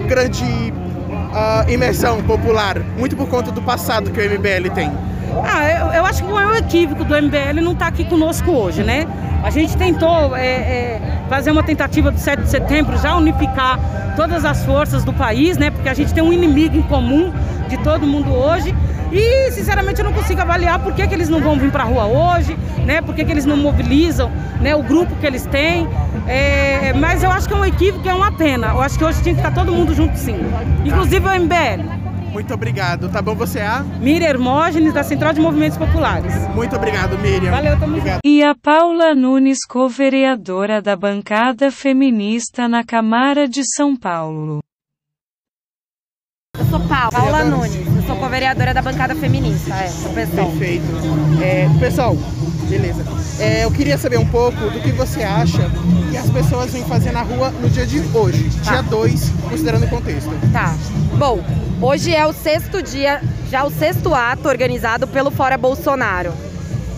grande 0.09 0.73
uh, 1.31 1.71
imersão 1.71 2.23
popular, 2.23 2.79
muito 2.99 3.17
por 3.17 3.29
conta 3.29 3.51
do 3.51 3.63
passado 3.63 4.11
que 4.11 4.21
o 4.21 4.25
MBL 4.25 4.71
tem? 4.75 4.91
Ah, 5.45 5.69
eu, 5.69 5.87
eu 5.93 6.07
acho 6.07 6.25
que 6.25 6.31
o 6.31 6.35
maior 6.35 6.57
equívoco 6.57 7.05
do 7.05 7.15
MBL 7.15 7.61
não 7.63 7.73
está 7.73 7.87
aqui 7.87 8.05
conosco 8.05 8.51
hoje, 8.51 8.83
né? 8.83 9.07
A 9.43 9.51
gente 9.51 9.77
tentou 9.77 10.37
é, 10.37 10.47
é, 10.47 11.01
fazer 11.29 11.51
uma 11.51 11.63
tentativa 11.63 12.11
do 12.11 12.19
7 12.19 12.43
de 12.43 12.51
setembro, 12.51 12.99
já 12.99 13.17
unificar 13.17 13.79
todas 14.17 14.45
as 14.45 14.65
forças 14.65 15.05
do 15.05 15.13
país, 15.13 15.57
né? 15.57 15.71
Porque 15.71 15.89
a 15.89 15.95
gente 15.95 16.13
tem 16.13 16.23
um 16.23 16.33
inimigo 16.33 16.77
em 16.77 16.83
comum 16.83 17.33
de 17.69 17.77
todo 17.79 18.07
mundo 18.07 18.33
hoje. 18.33 18.75
E, 19.13 19.51
sinceramente, 19.53 20.01
eu 20.01 20.05
não 20.05 20.13
consigo 20.13 20.41
avaliar 20.41 20.79
por 20.79 20.93
que, 20.93 21.07
que 21.07 21.15
eles 21.15 21.29
não 21.29 21.41
vão 21.41 21.59
vir 21.59 21.71
para 21.71 21.85
a 21.85 21.87
rua 21.87 22.05
hoje, 22.05 22.57
né? 22.85 23.01
Por 23.01 23.15
que, 23.15 23.25
que 23.25 23.33
eles 23.33 23.47
não 23.47 23.57
mobilizam 23.57 24.31
né, 24.61 24.77
o 24.77 24.83
grupo 24.83 25.15
que 25.17 25.27
eles 25.27 25.47
têm. 25.47 25.89
É, 26.27 26.93
mas 26.95 27.23
eu 27.23 27.31
acho 27.31 27.49
que 27.49 27.55
é 27.55 27.57
um 27.57 27.65
equívoco, 27.65 28.09
é 28.09 28.15
uma 28.15 28.33
pena. 28.33 28.69
Eu 28.69 28.81
acho 28.81 28.99
que 28.99 29.05
hoje 29.05 29.23
tinha 29.23 29.35
que 29.35 29.41
estar 29.41 29.53
todo 29.53 29.73
mundo 29.73 29.95
junto, 29.95 30.17
sim. 30.17 30.37
Inclusive 30.85 31.27
o 31.27 31.41
MBL. 31.41 32.11
Muito 32.33 32.55
obrigado. 32.55 33.09
Tá 33.09 33.21
bom 33.21 33.35
você 33.35 33.59
é 33.59 33.67
a? 33.67 33.81
Miriam 33.81 34.29
Hermógenes, 34.29 34.95
da 34.95 35.03
Central 35.03 35.33
de 35.33 35.41
Movimentos 35.41 35.77
Populares. 35.77 36.33
Muito 36.55 36.77
obrigado, 36.77 37.19
Miriam. 37.19 37.51
Valeu, 37.51 37.79
tamo 37.79 37.97
obrigado. 37.97 38.21
E 38.25 38.43
a 38.43 38.55
Paula 38.55 39.15
Nunes, 39.15 39.59
co-vereadora 39.69 40.81
da 40.81 40.95
bancada 40.95 41.71
feminista 41.73 42.69
na 42.69 42.85
Câmara 42.85 43.49
de 43.49 43.63
São 43.75 43.97
Paulo. 43.97 44.61
Eu 46.57 46.65
sou 46.67 46.81
Paula, 46.81 47.11
Paula 47.11 47.45
Nunes, 47.45 47.90
co-vereadora 48.31 48.73
da 48.73 48.81
bancada 48.81 49.13
feminista, 49.17 49.75
é, 49.75 49.89
do 49.89 50.15
pessoal. 50.15 50.51
Perfeito. 50.51 50.85
É, 51.43 51.69
pessoal, 51.81 52.17
beleza. 52.69 53.05
É, 53.41 53.65
eu 53.65 53.73
queria 53.73 53.99
saber 53.99 54.21
um 54.21 54.27
pouco 54.27 54.57
do 54.71 54.81
que 54.81 54.93
você 54.93 55.25
acha 55.25 55.69
que 56.09 56.17
as 56.17 56.31
pessoas 56.31 56.73
vêm 56.73 56.85
fazer 56.85 57.11
na 57.11 57.23
rua 57.23 57.51
no 57.51 57.69
dia 57.69 57.85
de 57.85 57.99
hoje, 58.15 58.49
tá. 58.65 58.71
dia 58.71 58.83
2, 58.83 59.33
considerando 59.51 59.85
o 59.87 59.89
contexto. 59.89 60.31
Tá. 60.53 60.77
Bom, 61.19 61.41
hoje 61.83 62.15
é 62.15 62.25
o 62.25 62.33
sexto 62.33 62.81
dia, 62.81 63.21
já 63.51 63.65
o 63.65 63.71
sexto 63.71 64.15
ato 64.15 64.49
organizado 64.49 65.09
pelo 65.09 65.33
Fora 65.33 65.59
Bolsonaro. 65.59 66.33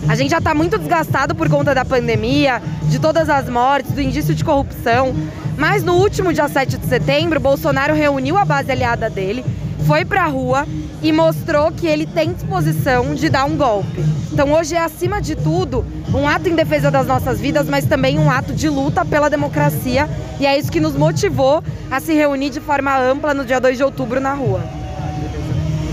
A 0.07 0.15
gente 0.15 0.29
já 0.29 0.37
está 0.37 0.53
muito 0.53 0.77
desgastado 0.77 1.33
por 1.33 1.49
conta 1.49 1.73
da 1.73 1.83
pandemia, 1.83 2.61
de 2.83 2.99
todas 2.99 3.27
as 3.27 3.49
mortes, 3.49 3.91
do 3.91 4.01
indício 4.01 4.35
de 4.35 4.43
corrupção. 4.43 5.15
Mas 5.57 5.83
no 5.83 5.93
último 5.93 6.31
dia 6.31 6.47
7 6.47 6.77
de 6.77 6.85
setembro, 6.85 7.39
Bolsonaro 7.39 7.95
reuniu 7.95 8.37
a 8.37 8.45
base 8.45 8.71
aliada 8.71 9.09
dele, 9.09 9.43
foi 9.87 10.05
para 10.05 10.23
a 10.23 10.27
rua 10.27 10.67
e 11.03 11.11
mostrou 11.11 11.69
que 11.71 11.85
ele 11.85 12.07
tem 12.07 12.33
disposição 12.33 13.13
de 13.13 13.29
dar 13.29 13.43
um 13.43 13.57
golpe. 13.57 14.01
Então 14.31 14.53
hoje 14.53 14.73
é, 14.73 14.79
acima 14.79 15.21
de 15.21 15.35
tudo, 15.35 15.85
um 16.13 16.27
ato 16.27 16.47
em 16.47 16.55
defesa 16.55 16.89
das 16.89 17.05
nossas 17.05 17.39
vidas, 17.39 17.67
mas 17.67 17.85
também 17.85 18.17
um 18.17 18.31
ato 18.31 18.53
de 18.53 18.69
luta 18.69 19.03
pela 19.03 19.29
democracia. 19.29 20.09
E 20.39 20.45
é 20.45 20.57
isso 20.57 20.71
que 20.71 20.79
nos 20.79 20.95
motivou 20.95 21.61
a 21.91 21.99
se 21.99 22.13
reunir 22.13 22.49
de 22.49 22.61
forma 22.61 22.97
ampla 22.97 23.33
no 23.33 23.45
dia 23.45 23.59
2 23.59 23.77
de 23.77 23.83
outubro 23.83 24.19
na 24.19 24.33
rua. 24.33 24.61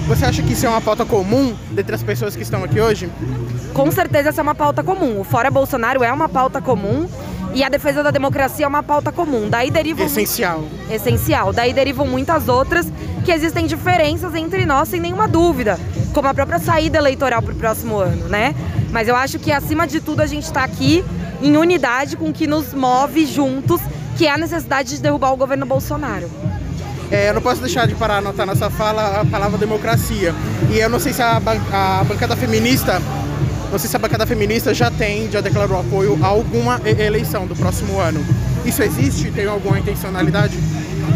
Você 0.07 0.25
acha 0.25 0.43
que 0.43 0.53
isso 0.53 0.67
é 0.67 0.69
uma 0.69 0.81
pauta 0.81 1.05
comum 1.05 1.55
dentre 1.71 1.95
as 1.95 2.03
pessoas 2.03 2.35
que 2.35 2.43
estão 2.43 2.65
aqui 2.65 2.81
hoje? 2.81 3.11
Com 3.75 3.91
certeza 3.91 4.31
essa 4.31 4.41
é 4.41 4.43
uma 4.43 4.55
pauta 4.55 4.83
comum. 4.83 5.21
O 5.21 5.25
Fora 5.25 5.51
Bolsonaro 5.51 6.03
é 6.03 6.13
uma 6.13 6.29
pauta 6.29 6.61
comum 6.61 7.07
e 7.53 7.63
a 7.65 7.69
defesa 7.69 8.03
da 8.03 8.11
democracia 8.11 8.65
é 8.65 8.69
uma 8.69 8.83
pauta 8.83 9.13
comum. 9.13 9.49
Daí 9.49 9.71
derivam 9.71 10.07
essencial. 10.07 10.65
Essencial. 10.91 11.53
Daí 11.53 11.73
derivam 11.73 12.07
muitas 12.07 12.49
outras 12.49 12.87
que 13.25 13.33
existem 13.33 13.67
diferenças 13.67 14.35
entre 14.35 14.65
nós 14.65 14.89
sem 14.89 15.01
nenhuma 15.01 15.29
dúvida, 15.29 15.79
como 16.13 16.29
a 16.29 16.35
própria 16.35 16.59
saída 16.59 16.99
eleitoral 16.99 17.43
para 17.43 17.53
o 17.53 17.57
próximo 17.57 17.99
ano, 17.99 18.29
né? 18.29 18.55
Mas 18.91 19.09
eu 19.09 19.17
acho 19.17 19.39
que 19.39 19.53
acima 19.53 19.87
de 19.87 20.01
tudo 20.01 20.21
a 20.21 20.27
gente 20.27 20.45
está 20.45 20.65
aqui 20.65 21.05
em 21.43 21.57
unidade 21.57 22.17
com 22.17 22.31
o 22.31 22.33
que 22.33 22.47
nos 22.47 22.75
move 22.75 23.25
juntos, 23.27 23.81
que 24.17 24.27
é 24.27 24.33
a 24.33 24.39
necessidade 24.39 24.97
de 24.97 25.01
derrubar 25.01 25.33
o 25.33 25.37
governo 25.37 25.65
Bolsonaro. 25.65 26.31
É, 27.11 27.29
eu 27.29 27.35
não 27.35 27.43
posso 27.43 27.61
deixar 27.61 27.87
de 27.87 27.95
parar 27.95 28.19
anotar 28.19 28.47
nessa 28.47 28.71
fala 28.71 29.21
a 29.21 29.25
palavra 29.25 29.59
democracia. 29.59 30.35
E 30.71 30.79
eu 30.79 30.89
não 30.89 31.01
sei 31.01 31.13
se 31.13 31.23
a, 31.23 31.41
ban 31.41 31.61
a 31.73 32.05
bancada 32.05 32.37
feminista 32.37 33.01
não 33.71 33.79
sei 33.79 33.89
se 33.89 33.95
a 33.95 34.01
bancada 34.01 34.27
feminista 34.27 34.75
já 34.75 34.91
tem, 34.91 35.31
já 35.31 35.41
declarou 35.41 35.79
apoio 35.79 36.19
a 36.21 36.27
alguma 36.27 36.81
eleição 36.85 37.47
do 37.47 37.55
próximo 37.55 38.01
ano. 38.01 38.25
Isso 38.65 38.83
existe? 38.83 39.31
Tem 39.31 39.47
alguma 39.47 39.79
intencionalidade? 39.79 40.59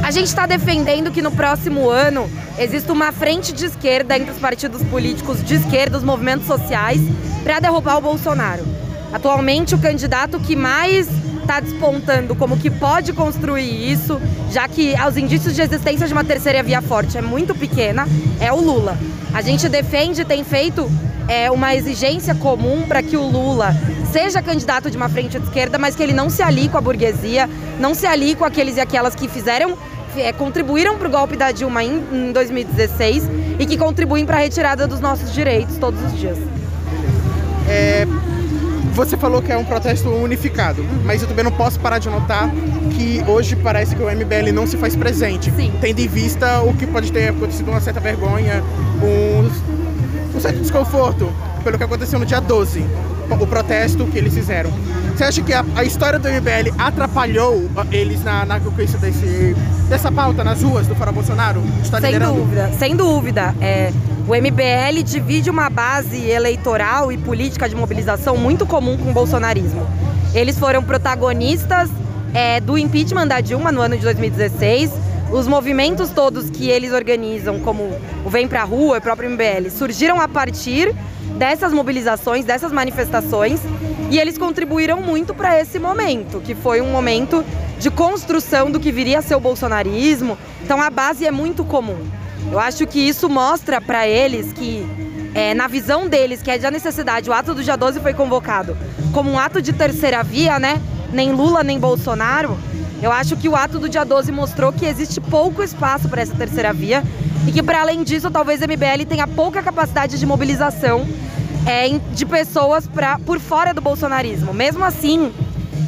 A 0.04 0.10
gente 0.10 0.26
está 0.26 0.44
defendendo 0.44 1.10
que 1.10 1.22
no 1.22 1.30
próximo 1.30 1.88
ano 1.88 2.30
exista 2.58 2.92
uma 2.92 3.10
frente 3.10 3.54
de 3.54 3.64
esquerda 3.64 4.18
entre 4.18 4.32
os 4.32 4.38
partidos 4.38 4.82
políticos 4.82 5.42
de 5.42 5.54
esquerda, 5.54 5.96
os 5.96 6.04
movimentos 6.04 6.46
sociais, 6.46 7.00
para 7.42 7.58
derrubar 7.58 7.96
o 7.96 8.02
Bolsonaro. 8.02 8.66
Atualmente, 9.14 9.74
o 9.74 9.78
candidato 9.78 10.38
que 10.38 10.54
mais 10.54 11.08
está 11.40 11.58
despontando 11.58 12.34
como 12.34 12.58
que 12.58 12.68
pode 12.68 13.14
construir 13.14 13.90
isso, 13.90 14.20
já 14.50 14.68
que 14.68 14.92
os 15.08 15.16
indícios 15.16 15.54
de 15.54 15.62
existência 15.62 16.06
de 16.06 16.12
uma 16.12 16.22
terceira 16.22 16.62
via 16.62 16.82
forte 16.82 17.16
é 17.16 17.22
muito 17.22 17.54
pequena, 17.54 18.06
é 18.38 18.52
o 18.52 18.60
Lula. 18.60 18.98
A 19.32 19.40
gente 19.40 19.70
defende, 19.70 20.22
tem 20.22 20.44
feito 20.44 20.86
é, 21.26 21.50
uma 21.50 21.74
exigência 21.74 22.34
comum 22.34 22.82
para 22.86 23.02
que 23.02 23.16
o 23.16 23.22
Lula 23.22 23.74
seja 24.12 24.42
candidato 24.42 24.90
de 24.90 24.96
uma 24.96 25.08
frente 25.08 25.38
de 25.38 25.44
esquerda, 25.44 25.78
mas 25.78 25.96
que 25.96 26.02
ele 26.02 26.12
não 26.12 26.30
se 26.30 26.42
alie 26.42 26.68
com 26.68 26.78
a 26.78 26.80
burguesia, 26.80 27.48
não 27.80 27.94
se 27.94 28.06
alie 28.06 28.34
com 28.34 28.44
aqueles 28.44 28.76
e 28.76 28.80
aquelas 28.80 29.14
que 29.14 29.26
fizeram, 29.26 29.76
é, 30.16 30.32
contribuíram 30.32 30.96
para 30.96 31.08
o 31.08 31.10
golpe 31.10 31.36
da 31.36 31.52
Dilma 31.52 31.82
em, 31.82 32.02
em 32.12 32.32
2016 32.32 33.28
e 33.58 33.66
que 33.66 33.76
contribuem 33.76 34.24
para 34.24 34.36
a 34.36 34.40
retirada 34.40 34.86
dos 34.86 35.00
nossos 35.00 35.32
direitos 35.32 35.76
todos 35.76 36.02
os 36.04 36.18
dias. 36.18 36.38
É, 37.68 38.06
você 38.94 39.16
falou 39.16 39.42
que 39.42 39.50
é 39.50 39.56
um 39.56 39.64
protesto 39.64 40.08
unificado, 40.08 40.84
mas 41.04 41.22
eu 41.22 41.28
também 41.28 41.44
não 41.44 41.50
posso 41.50 41.80
parar 41.80 41.98
de 41.98 42.08
notar 42.08 42.48
que 42.96 43.22
hoje 43.26 43.56
parece 43.56 43.96
que 43.96 44.02
o 44.02 44.06
MBL 44.06 44.52
não 44.52 44.66
se 44.66 44.76
faz 44.76 44.94
presente, 44.94 45.50
Sim. 45.50 45.72
tendo 45.80 45.98
em 45.98 46.06
vista 46.06 46.60
o 46.62 46.72
que 46.74 46.86
pode 46.86 47.10
ter 47.10 47.30
acontecido 47.30 47.70
uma 47.70 47.80
certa 47.80 47.98
vergonha, 47.98 48.62
um, 49.02 50.36
um 50.36 50.40
certo 50.40 50.60
desconforto 50.60 51.32
pelo 51.64 51.76
que 51.76 51.84
aconteceu 51.84 52.18
no 52.18 52.26
dia 52.26 52.40
12, 52.40 52.84
o 53.30 53.46
protesto 53.46 54.06
que 54.06 54.18
eles 54.18 54.32
fizeram. 54.32 54.70
Você 55.16 55.22
acha 55.22 55.42
que 55.42 55.52
a, 55.52 55.64
a 55.76 55.84
história 55.84 56.18
do 56.18 56.28
MBL 56.28 56.74
atrapalhou 56.76 57.70
ah, 57.76 57.86
eles 57.92 58.24
na, 58.24 58.44
na 58.44 58.58
conquista 58.58 58.98
desse, 58.98 59.54
dessa 59.88 60.10
pauta 60.10 60.42
nas 60.42 60.60
ruas 60.60 60.88
do 60.88 60.94
Fora 60.96 61.12
Bolsonaro? 61.12 61.62
Está 61.80 62.00
Sem 62.00 62.10
liderando? 62.10 62.40
dúvida, 62.40 62.70
sem 62.76 62.96
dúvida. 62.96 63.54
É, 63.60 63.92
o 64.26 64.34
MBL 64.34 65.04
divide 65.04 65.48
uma 65.50 65.70
base 65.70 66.28
eleitoral 66.28 67.12
e 67.12 67.16
política 67.16 67.68
de 67.68 67.76
mobilização 67.76 68.36
muito 68.36 68.66
comum 68.66 68.96
com 68.96 69.10
o 69.10 69.12
bolsonarismo. 69.12 69.86
Eles 70.34 70.58
foram 70.58 70.82
protagonistas 70.82 71.88
é, 72.34 72.58
do 72.60 72.76
impeachment 72.76 73.28
da 73.28 73.40
Dilma 73.40 73.70
no 73.70 73.80
ano 73.80 73.96
de 73.96 74.02
2016. 74.02 74.90
Os 75.30 75.46
movimentos 75.46 76.10
todos 76.10 76.50
que 76.50 76.68
eles 76.68 76.92
organizam, 76.92 77.60
como 77.60 77.84
o 78.24 78.28
Vem 78.30 78.48
Pra 78.48 78.64
Rua 78.64 78.96
e 78.96 78.98
o 78.98 79.02
próprio 79.02 79.30
MBL, 79.30 79.70
surgiram 79.70 80.20
a 80.20 80.26
partir 80.26 80.92
dessas 81.38 81.72
mobilizações, 81.72 82.44
dessas 82.44 82.72
manifestações, 82.72 83.60
e 84.10 84.18
eles 84.18 84.38
contribuíram 84.38 85.00
muito 85.00 85.34
para 85.34 85.58
esse 85.60 85.78
momento, 85.78 86.40
que 86.40 86.54
foi 86.54 86.80
um 86.80 86.90
momento 86.90 87.44
de 87.78 87.90
construção 87.90 88.70
do 88.70 88.78
que 88.78 88.92
viria 88.92 89.18
a 89.18 89.22
ser 89.22 89.34
o 89.34 89.40
bolsonarismo. 89.40 90.38
Então 90.62 90.80
a 90.80 90.90
base 90.90 91.26
é 91.26 91.30
muito 91.30 91.64
comum. 91.64 91.98
Eu 92.50 92.58
acho 92.58 92.86
que 92.86 92.98
isso 92.98 93.28
mostra 93.28 93.80
para 93.80 94.06
eles 94.06 94.52
que, 94.52 94.86
é, 95.34 95.54
na 95.54 95.66
visão 95.66 96.06
deles, 96.06 96.42
que 96.42 96.50
é 96.50 96.58
de 96.58 96.70
necessidade, 96.70 97.28
o 97.28 97.32
ato 97.32 97.54
do 97.54 97.62
dia 97.62 97.76
12 97.76 98.00
foi 98.00 98.14
convocado 98.14 98.76
como 99.12 99.30
um 99.30 99.38
ato 99.38 99.62
de 99.62 99.72
terceira 99.72 100.22
via, 100.22 100.58
né? 100.58 100.80
Nem 101.12 101.32
Lula 101.32 101.62
nem 101.62 101.78
Bolsonaro. 101.78 102.56
Eu 103.02 103.12
acho 103.12 103.36
que 103.36 103.48
o 103.48 103.56
ato 103.56 103.78
do 103.78 103.88
dia 103.88 104.04
12 104.04 104.32
mostrou 104.32 104.72
que 104.72 104.86
existe 104.86 105.20
pouco 105.20 105.62
espaço 105.62 106.08
para 106.08 106.22
essa 106.22 106.34
terceira 106.34 106.72
via 106.72 107.02
e 107.46 107.52
que, 107.52 107.62
para 107.62 107.80
além 107.80 108.02
disso, 108.02 108.30
talvez 108.30 108.62
a 108.62 108.66
MBL 108.66 109.04
tenha 109.08 109.26
pouca 109.26 109.62
capacidade 109.62 110.18
de 110.18 110.26
mobilização 110.26 111.06
é, 111.66 111.88
de 112.12 112.26
pessoas 112.26 112.86
pra, 112.86 113.18
por 113.18 113.40
fora 113.40 113.72
do 113.72 113.80
bolsonarismo. 113.80 114.52
Mesmo 114.52 114.84
assim, 114.84 115.32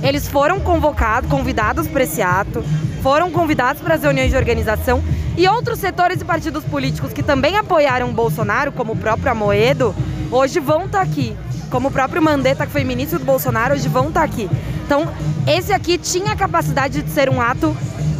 eles 0.03 0.29
foram 0.29 0.61
convocados, 0.61 1.29
convidados 1.31 1.87
para 1.87 2.05
esse 2.05 2.23
ato, 2.23 2.65
foram 3.03 3.31
convidados 3.31 3.81
para 3.83 3.95
as 3.95 4.03
reuniões 4.03 4.31
de 4.31 4.37
organização 4.37 5.03
e 5.37 5.47
outros 5.49 5.79
setores 5.79 6.21
e 6.21 6.25
partidos 6.25 6.65
políticos 6.65 7.13
que 7.13 7.23
também 7.23 7.57
apoiaram 7.57 8.09
o 8.09 8.13
Bolsonaro, 8.13 8.73
como 8.73 8.93
o 8.93 8.97
próprio 8.97 9.31
Amoedo, 9.31 9.95
hoje 10.31 10.59
vão 10.61 10.87
estar 10.87 11.03
aqui. 11.03 11.37
Como 11.71 11.89
o 11.89 11.91
próprio 11.91 12.23
Mandetta, 12.23 12.65
que 12.65 12.73
foi 12.73 12.85
ministro 12.85 13.19
do 13.19 13.25
Bolsonaro, 13.25 13.75
hoje 13.75 13.89
vão 13.89 14.09
estar 14.09 14.23
aqui. 14.23 14.49
Então, 14.85 15.07
esse 15.47 15.73
aqui 15.73 15.99
tinha 15.99 16.33
a 16.33 16.37
capacidade 16.37 17.03
de 17.03 17.11
ser 17.11 17.29
um 17.29 17.41
ato 17.41 17.77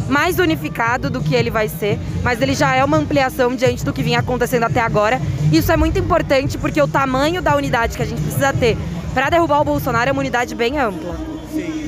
mais 0.09 0.37
unificado 0.39 1.09
do 1.09 1.21
que 1.21 1.35
ele 1.35 1.49
vai 1.49 1.67
ser, 1.67 1.99
mas 2.23 2.41
ele 2.41 2.53
já 2.53 2.75
é 2.75 2.83
uma 2.83 2.97
ampliação 2.97 3.55
diante 3.55 3.83
do 3.83 3.93
que 3.93 4.03
vinha 4.03 4.19
acontecendo 4.19 4.63
até 4.63 4.79
agora. 4.79 5.19
Isso 5.51 5.71
é 5.71 5.77
muito 5.77 5.97
importante 5.97 6.57
porque 6.57 6.81
o 6.81 6.87
tamanho 6.87 7.41
da 7.41 7.55
unidade 7.55 7.95
que 7.95 8.03
a 8.03 8.05
gente 8.05 8.21
precisa 8.21 8.51
ter 8.51 8.77
para 9.13 9.29
derrubar 9.29 9.61
o 9.61 9.63
Bolsonaro 9.63 10.09
é 10.09 10.11
uma 10.11 10.19
unidade 10.19 10.53
bem 10.53 10.77
ampla. 10.77 11.15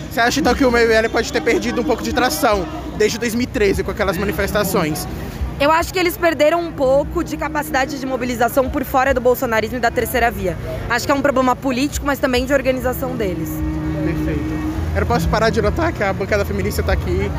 Você 0.09 0.19
acha 0.19 0.39
então 0.39 0.55
que 0.55 0.65
o 0.65 0.71
MBL 0.71 1.09
pode 1.11 1.31
ter 1.31 1.41
perdido 1.41 1.81
um 1.81 1.83
pouco 1.83 2.01
de 2.01 2.13
tração 2.13 2.65
desde 2.97 3.17
2013 3.19 3.83
com 3.83 3.91
aquelas 3.91 4.17
manifestações? 4.17 5.07
Eu 5.59 5.71
acho 5.71 5.93
que 5.93 5.99
eles 5.99 6.15
perderam 6.15 6.61
um 6.61 6.71
pouco 6.71 7.21
de 7.21 7.35
capacidade 7.35 7.99
de 7.99 8.05
mobilização 8.05 8.69
por 8.69 8.85
fora 8.85 9.13
do 9.13 9.19
bolsonarismo 9.19 9.77
e 9.77 9.79
da 9.79 9.91
terceira 9.91 10.31
via. 10.31 10.57
Acho 10.89 11.05
que 11.05 11.11
é 11.11 11.15
um 11.15 11.21
problema 11.21 11.53
político, 11.55 12.05
mas 12.05 12.17
também 12.17 12.45
de 12.45 12.53
organização 12.53 13.15
deles. 13.15 13.49
Perfeito. 14.05 14.59
Eu 14.95 15.05
posso 15.05 15.27
parar 15.27 15.49
de 15.49 15.61
notar 15.61 15.91
que 15.91 16.01
a 16.01 16.13
bancada 16.13 16.45
feminista 16.45 16.81
está 16.81 16.93
aqui 16.93 17.29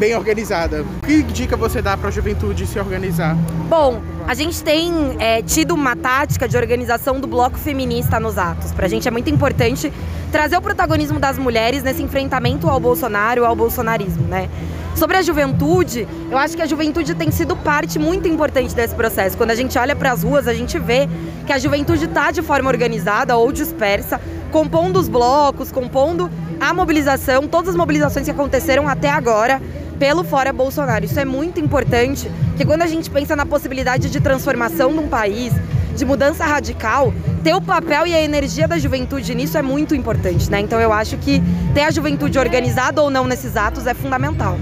bem 0.00 0.16
organizada. 0.16 0.82
Que 1.06 1.22
dica 1.22 1.58
você 1.58 1.82
dá 1.82 1.94
para 1.94 2.08
a 2.08 2.10
juventude 2.10 2.66
se 2.66 2.78
organizar? 2.78 3.36
Bom, 3.68 4.00
a 4.26 4.32
gente 4.32 4.64
tem 4.64 4.90
é, 5.18 5.42
tido 5.42 5.74
uma 5.74 5.94
tática 5.94 6.48
de 6.48 6.56
organização 6.56 7.20
do 7.20 7.26
bloco 7.26 7.58
feminista 7.58 8.18
nos 8.18 8.38
atos. 8.38 8.72
Pra 8.72 8.88
gente 8.88 9.06
é 9.06 9.10
muito 9.10 9.28
importante 9.28 9.92
trazer 10.32 10.56
o 10.56 10.62
protagonismo 10.62 11.20
das 11.20 11.36
mulheres 11.36 11.82
nesse 11.82 12.02
enfrentamento 12.02 12.66
ao 12.66 12.80
Bolsonaro, 12.80 13.44
ao 13.44 13.54
bolsonarismo, 13.54 14.26
né? 14.26 14.48
Sobre 14.96 15.18
a 15.18 15.22
juventude, 15.22 16.08
eu 16.30 16.38
acho 16.38 16.56
que 16.56 16.62
a 16.62 16.66
juventude 16.66 17.14
tem 17.14 17.30
sido 17.30 17.54
parte 17.54 17.98
muito 17.98 18.26
importante 18.26 18.74
desse 18.74 18.94
processo. 18.94 19.36
Quando 19.36 19.50
a 19.50 19.54
gente 19.54 19.78
olha 19.78 19.94
para 19.94 20.12
as 20.12 20.22
ruas, 20.22 20.48
a 20.48 20.54
gente 20.54 20.78
vê 20.78 21.08
que 21.46 21.52
a 21.52 21.58
juventude 21.58 22.06
está 22.06 22.30
de 22.30 22.40
forma 22.40 22.70
organizada 22.70 23.36
ou 23.36 23.52
dispersa, 23.52 24.18
compondo 24.50 24.98
os 24.98 25.08
blocos, 25.08 25.70
compondo 25.70 26.30
a 26.58 26.72
mobilização, 26.74 27.46
todas 27.46 27.70
as 27.70 27.76
mobilizações 27.76 28.24
que 28.24 28.30
aconteceram 28.30 28.88
até 28.88 29.10
agora 29.10 29.60
pelo 30.00 30.24
Fora 30.24 30.50
Bolsonaro. 30.50 31.04
Isso 31.04 31.20
é 31.20 31.26
muito 31.26 31.60
importante, 31.60 32.28
porque 32.48 32.64
quando 32.64 32.80
a 32.82 32.86
gente 32.86 33.10
pensa 33.10 33.36
na 33.36 33.44
possibilidade 33.44 34.08
de 34.08 34.18
transformação 34.18 34.90
de 34.90 34.98
um 34.98 35.08
país, 35.08 35.52
de 35.94 36.04
mudança 36.06 36.44
radical, 36.46 37.12
ter 37.44 37.54
o 37.54 37.60
papel 37.60 38.06
e 38.06 38.14
a 38.14 38.20
energia 38.20 38.66
da 38.66 38.78
juventude 38.78 39.34
nisso 39.34 39.58
é 39.58 39.62
muito 39.62 39.94
importante, 39.94 40.50
né? 40.50 40.58
Então 40.58 40.80
eu 40.80 40.90
acho 40.90 41.18
que 41.18 41.42
ter 41.74 41.82
a 41.82 41.90
juventude 41.90 42.38
organizada 42.38 43.02
ou 43.02 43.10
não 43.10 43.26
nesses 43.26 43.56
atos 43.56 43.86
é 43.86 43.92
fundamental. 43.92 44.58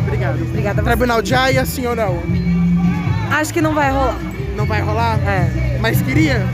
Obrigado. 0.00 0.42
Obrigada 0.42 0.80
a 0.80 0.84
você. 0.84 0.90
Tribunal 0.90 1.22
de 1.22 1.34
Haia, 1.34 1.64
sim 1.64 1.86
ou 1.86 1.94
não? 1.94 2.18
Acho 3.30 3.54
que 3.54 3.60
não 3.60 3.74
vai 3.74 3.92
rolar. 3.92 4.18
Não 4.56 4.66
vai 4.66 4.80
rolar? 4.80 5.18
É. 5.20 5.78
Mas 5.80 6.02
queria? 6.02 6.44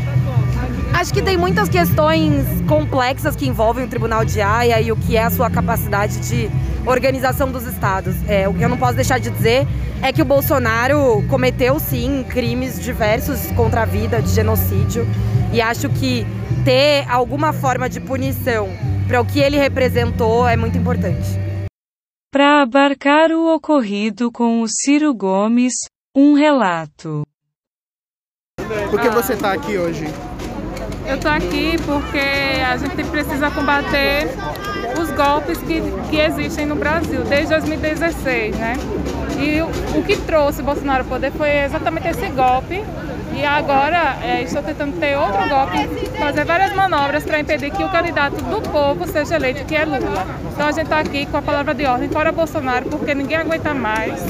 Acho 0.93 1.15
que 1.15 1.23
tem 1.23 1.39
muitas 1.39 1.71
questões 1.71 2.45
complexas 2.69 3.35
que 3.35 3.47
envolvem 3.47 3.85
o 3.85 3.89
Tribunal 3.89 4.27
de 4.27 4.43
Haia 4.43 4.79
e 4.81 4.93
o 4.93 4.97
que 4.97 5.17
é 5.17 5.25
a 5.25 5.31
sua 5.31 5.49
capacidade 5.49 6.19
de 6.19 6.51
organização 6.87 7.51
dos 7.51 7.66
estados. 7.66 8.14
É, 8.29 8.49
o 8.49 8.55
que 8.55 8.62
eu 8.62 8.68
não 8.68 8.77
posso 8.77 8.95
deixar 8.95 9.18
de 9.18 9.31
dizer 9.31 9.66
é 10.03 10.12
que 10.12 10.23
o 10.23 10.25
Bolsonaro 10.25 11.25
cometeu 11.29 11.79
sim 11.79 12.25
crimes 12.29 12.81
diversos 12.81 13.51
contra 13.53 13.83
a 13.83 13.85
vida, 13.85 14.21
de 14.21 14.31
genocídio, 14.31 15.07
e 15.53 15.61
acho 15.61 15.88
que 15.88 16.27
ter 16.64 17.09
alguma 17.09 17.53
forma 17.53 17.88
de 17.88 18.01
punição 18.01 18.68
para 19.07 19.21
o 19.21 19.25
que 19.25 19.40
ele 19.40 19.57
representou 19.57 20.49
é 20.49 20.57
muito 20.57 20.77
importante. 20.77 21.29
Para 22.33 22.62
abarcar 22.62 23.31
o 23.31 23.55
ocorrido 23.55 24.33
com 24.33 24.62
o 24.62 24.66
Ciro 24.66 25.14
Gomes, 25.14 25.75
um 26.16 26.33
relato. 26.35 27.23
Por 28.90 29.01
que 29.01 29.11
você 29.11 29.35
está 29.35 29.53
aqui 29.53 29.77
hoje? 29.77 30.07
Eu 31.07 31.19
tô 31.19 31.29
aqui 31.29 31.77
porque 31.85 32.19
a 32.65 32.77
gente 32.77 33.05
precisa 33.05 33.51
combater 33.51 34.29
os 35.01 35.11
golpes 35.11 35.59
que, 35.59 35.83
que 36.11 36.17
existem 36.17 36.67
no 36.67 36.77
Brasil 36.77 37.25
desde 37.25 37.49
2016, 37.49 38.57
né? 38.57 38.75
E 39.38 39.61
o, 39.61 39.99
o 39.99 40.03
que 40.05 40.17
trouxe 40.17 40.62
Bolsonaro 40.62 41.03
ao 41.03 41.09
poder 41.09 41.33
foi 41.33 41.51
exatamente 41.65 42.09
esse 42.09 42.27
golpe. 42.29 42.83
E 43.35 43.45
agora 43.45 44.19
é, 44.23 44.43
estou 44.43 44.62
tentando 44.62 44.99
ter 45.01 45.17
outro 45.17 45.49
golpe, 45.49 45.88
fazer 46.19 46.45
várias 46.45 46.75
manobras 46.75 47.25
para 47.25 47.41
impedir 47.41 47.71
que 47.71 47.83
o 47.83 47.88
candidato 47.88 48.37
do 48.37 48.61
povo 48.71 49.07
seja 49.07 49.37
eleito, 49.37 49.65
que 49.65 49.75
é 49.75 49.85
Lula. 49.85 50.27
Então 50.53 50.67
a 50.67 50.73
gente 50.73 50.85
está 50.85 51.01
aqui 51.01 51.25
com 51.27 51.38
a 51.38 51.43
palavra 51.43 51.75
de 51.75 51.87
ordem 51.87 52.11
fora 52.11 52.31
Bolsonaro, 52.31 52.91
porque 52.91 53.15
ninguém 53.15 53.38
aguenta 53.38 53.73
mais. 53.73 54.23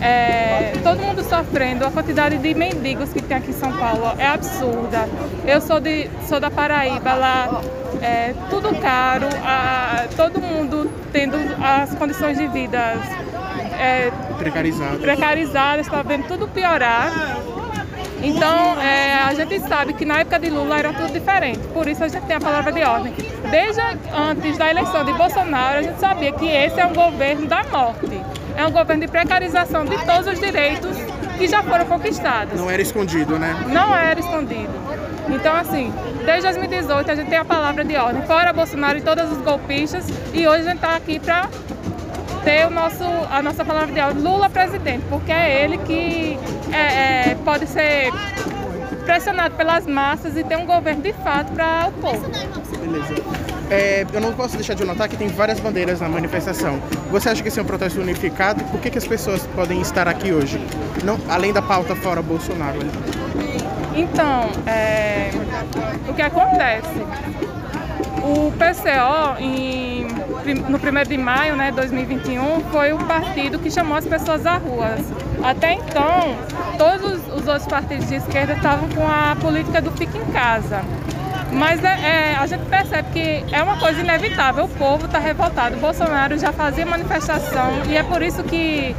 É, 0.00 0.72
todo 0.82 1.00
mundo 1.00 1.22
sofrendo, 1.24 1.84
a 1.84 1.90
quantidade 1.90 2.38
de 2.38 2.54
mendigos 2.54 3.12
que 3.12 3.20
tem 3.20 3.36
aqui 3.36 3.50
em 3.50 3.54
São 3.54 3.72
Paulo 3.72 4.12
é 4.18 4.26
absurda. 4.26 5.08
Eu 5.46 5.60
sou, 5.60 5.80
de, 5.80 6.08
sou 6.28 6.38
da 6.38 6.50
Paraíba, 6.50 7.14
lá 7.14 7.60
é 8.00 8.32
tudo 8.48 8.74
caro, 8.80 9.26
a- 9.44 10.04
todo 10.16 10.40
mundo 10.40 10.90
tendo 11.12 11.36
as 11.62 11.94
condições 11.94 12.38
de 12.38 12.46
vida 12.46 12.78
é, 13.78 14.10
precarizadas, 15.00 15.86
está 15.86 16.02
vendo 16.02 16.26
tudo 16.28 16.46
piorar. 16.48 17.10
Então, 18.20 18.80
é, 18.80 19.14
a 19.14 19.32
gente 19.34 19.60
sabe 19.60 19.92
que 19.92 20.04
na 20.04 20.20
época 20.20 20.40
de 20.40 20.50
Lula 20.50 20.76
era 20.78 20.92
tudo 20.92 21.12
diferente, 21.12 21.60
por 21.72 21.86
isso 21.86 22.02
a 22.02 22.08
gente 22.08 22.24
tem 22.24 22.34
a 22.36 22.40
palavra 22.40 22.72
de 22.72 22.82
ordem. 22.82 23.12
Desde 23.48 23.80
antes 24.12 24.58
da 24.58 24.70
eleição 24.70 25.04
de 25.04 25.12
Bolsonaro, 25.12 25.78
a 25.78 25.82
gente 25.82 26.00
sabia 26.00 26.32
que 26.32 26.46
esse 26.46 26.80
é 26.80 26.86
um 26.86 26.92
governo 26.92 27.46
da 27.46 27.62
morte. 27.64 28.20
É 28.58 28.66
um 28.66 28.72
governo 28.72 29.02
de 29.02 29.08
precarização 29.08 29.84
de 29.84 29.96
todos 30.04 30.26
os 30.26 30.40
direitos 30.40 30.96
que 31.38 31.46
já 31.46 31.62
foram 31.62 31.84
conquistados. 31.86 32.58
Não 32.58 32.68
era 32.68 32.82
escondido, 32.82 33.38
né? 33.38 33.54
Não 33.68 33.94
era 33.94 34.18
escondido. 34.18 34.72
Então, 35.28 35.54
assim, 35.54 35.94
desde 36.24 36.42
2018 36.42 37.08
a 37.08 37.14
gente 37.14 37.28
tem 37.28 37.38
a 37.38 37.44
palavra 37.44 37.84
de 37.84 37.94
ordem. 37.94 38.20
Fora 38.22 38.52
Bolsonaro 38.52 38.98
e 38.98 39.00
todos 39.00 39.30
os 39.30 39.38
golpistas. 39.38 40.06
E 40.34 40.48
hoje 40.48 40.62
a 40.62 40.70
gente 40.70 40.74
está 40.74 40.96
aqui 40.96 41.20
para 41.20 41.48
ter 42.42 42.66
o 42.66 42.70
nosso, 42.70 43.04
a 43.30 43.40
nossa 43.40 43.64
palavra 43.64 43.94
de 43.94 44.00
ordem. 44.00 44.24
Lula 44.24 44.50
presidente, 44.50 45.04
porque 45.08 45.30
é 45.30 45.62
ele 45.62 45.78
que 45.78 46.36
é, 46.72 47.30
é, 47.30 47.36
pode 47.44 47.64
ser 47.68 48.10
pressionado 49.04 49.54
pelas 49.54 49.86
massas 49.86 50.36
e 50.36 50.42
ter 50.42 50.56
um 50.56 50.66
governo 50.66 51.00
de 51.00 51.12
fato 51.12 51.52
para 51.52 51.90
o 51.90 51.92
povo. 51.92 52.28
Beleza. 52.80 53.47
É, 53.70 54.06
eu 54.12 54.20
não 54.20 54.32
posso 54.32 54.56
deixar 54.56 54.74
de 54.74 54.84
notar 54.84 55.08
que 55.08 55.16
tem 55.16 55.28
várias 55.28 55.60
bandeiras 55.60 56.00
na 56.00 56.08
manifestação. 56.08 56.80
Você 57.10 57.28
acha 57.28 57.42
que 57.42 57.48
esse 57.48 57.58
é 57.58 57.62
um 57.62 57.66
protesto 57.66 58.00
unificado? 58.00 58.64
Por 58.64 58.80
que, 58.80 58.90
que 58.90 58.98
as 58.98 59.06
pessoas 59.06 59.46
podem 59.54 59.80
estar 59.80 60.08
aqui 60.08 60.32
hoje? 60.32 60.58
Não, 61.04 61.18
além 61.28 61.52
da 61.52 61.60
pauta 61.60 61.94
fora 61.94 62.22
Bolsonaro. 62.22 62.78
Então, 63.94 64.50
é, 64.66 65.30
o 66.08 66.14
que 66.14 66.22
acontece? 66.22 66.88
O 68.22 68.52
PCO, 68.52 69.40
em, 69.40 70.06
no 70.68 70.78
1 70.78 71.08
de 71.08 71.18
maio 71.18 71.52
de 71.52 71.58
né, 71.58 71.72
2021, 71.72 72.60
foi 72.70 72.92
o 72.92 72.98
partido 72.98 73.58
que 73.58 73.70
chamou 73.70 73.96
as 73.96 74.06
pessoas 74.06 74.46
às 74.46 74.62
ruas. 74.62 75.00
Até 75.42 75.74
então, 75.74 76.36
todos 76.76 77.20
os 77.28 77.46
outros 77.46 77.66
partidos 77.66 78.08
de 78.08 78.16
esquerda 78.16 78.54
estavam 78.54 78.88
com 78.90 79.06
a 79.06 79.36
política 79.40 79.80
do 79.80 79.90
fica 79.92 80.16
em 80.16 80.24
casa. 80.32 80.82
Mas 81.52 81.82
é, 81.82 81.88
é, 81.88 82.36
a 82.36 82.46
gente 82.46 82.64
percebe 82.66 83.10
que 83.10 83.54
é 83.54 83.62
uma 83.62 83.78
coisa 83.78 84.00
inevitável, 84.00 84.64
o 84.64 84.68
povo 84.68 85.06
está 85.06 85.18
revoltado. 85.18 85.76
Bolsonaro 85.76 86.38
já 86.38 86.52
fazia 86.52 86.84
manifestação 86.84 87.82
e 87.88 87.96
é 87.96 88.02
por 88.02 88.22
isso 88.22 88.42
que, 88.44 88.94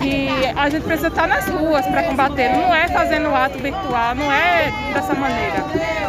que 0.00 0.28
a 0.56 0.68
gente 0.68 0.82
precisa 0.84 1.08
estar 1.08 1.28
nas 1.28 1.46
ruas 1.48 1.86
para 1.86 2.02
combater. 2.02 2.50
Não 2.50 2.74
é 2.74 2.88
fazendo 2.88 3.34
ato 3.34 3.58
virtual, 3.58 4.14
não 4.14 4.32
é 4.32 4.72
dessa 4.92 5.14
maneira. 5.14 5.64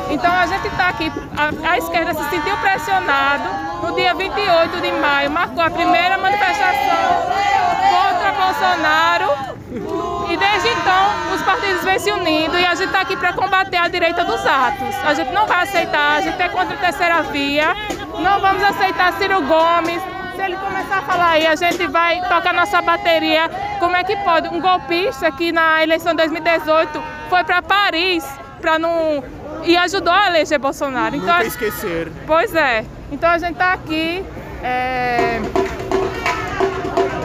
Então 0.09 0.31
a 0.31 0.45
gente 0.47 0.67
está 0.67 0.89
aqui, 0.89 1.11
a, 1.37 1.71
a 1.71 1.77
esquerda 1.77 2.13
se 2.13 2.29
sentiu 2.29 2.57
pressionado 2.57 3.49
no 3.83 3.95
dia 3.95 4.13
28 4.13 4.81
de 4.81 4.91
maio, 4.93 5.29
marcou 5.29 5.63
a 5.63 5.69
primeira 5.69 6.17
manifestação 6.17 7.23
contra 7.89 8.31
Bolsonaro 8.31 10.12
desde 10.53 10.69
então, 10.69 11.33
os 11.33 11.41
partidos 11.41 11.83
vêm 11.83 11.97
se 11.97 12.11
unindo 12.11 12.57
e 12.59 12.65
a 12.65 12.75
gente 12.75 12.87
está 12.87 13.01
aqui 13.01 13.17
para 13.17 13.33
combater 13.33 13.77
a 13.77 13.87
direita 13.87 14.23
dos 14.23 14.45
atos. 14.45 14.95
A 15.03 15.13
gente 15.15 15.31
não 15.31 15.47
vai 15.47 15.63
aceitar, 15.63 16.17
a 16.17 16.21
gente 16.21 16.39
é 16.39 16.47
contra 16.49 16.75
a 16.75 16.77
terceira 16.77 17.23
via, 17.23 17.75
não 18.19 18.39
vamos 18.39 18.63
aceitar 18.63 19.13
Ciro 19.13 19.41
Gomes. 19.41 20.01
Se 20.35 20.41
ele 20.41 20.55
começar 20.57 20.97
a 20.97 21.01
falar 21.01 21.29
aí, 21.31 21.47
a 21.47 21.55
gente 21.55 21.87
vai 21.87 22.21
tocar 22.21 22.53
nossa 22.53 22.81
bateria. 22.81 23.49
Como 23.79 23.95
é 23.95 24.03
que 24.03 24.15
pode? 24.17 24.47
Um 24.49 24.59
golpista 24.59 25.31
que 25.31 25.51
na 25.51 25.81
eleição 25.81 26.11
de 26.11 26.17
2018 26.17 27.03
foi 27.29 27.43
para 27.43 27.61
Paris 27.61 28.23
para 28.61 28.77
não. 28.77 29.23
e 29.63 29.75
ajudou 29.75 30.13
a 30.13 30.27
eleger 30.27 30.59
Bolsonaro. 30.59 31.15
Então, 31.15 31.33
Nunca 31.35 31.47
esquecer. 31.47 32.11
Pois 32.27 32.53
é. 32.55 32.85
Então 33.11 33.29
a 33.29 33.37
gente 33.37 33.53
está 33.53 33.73
aqui. 33.73 34.23
É... 34.63 35.39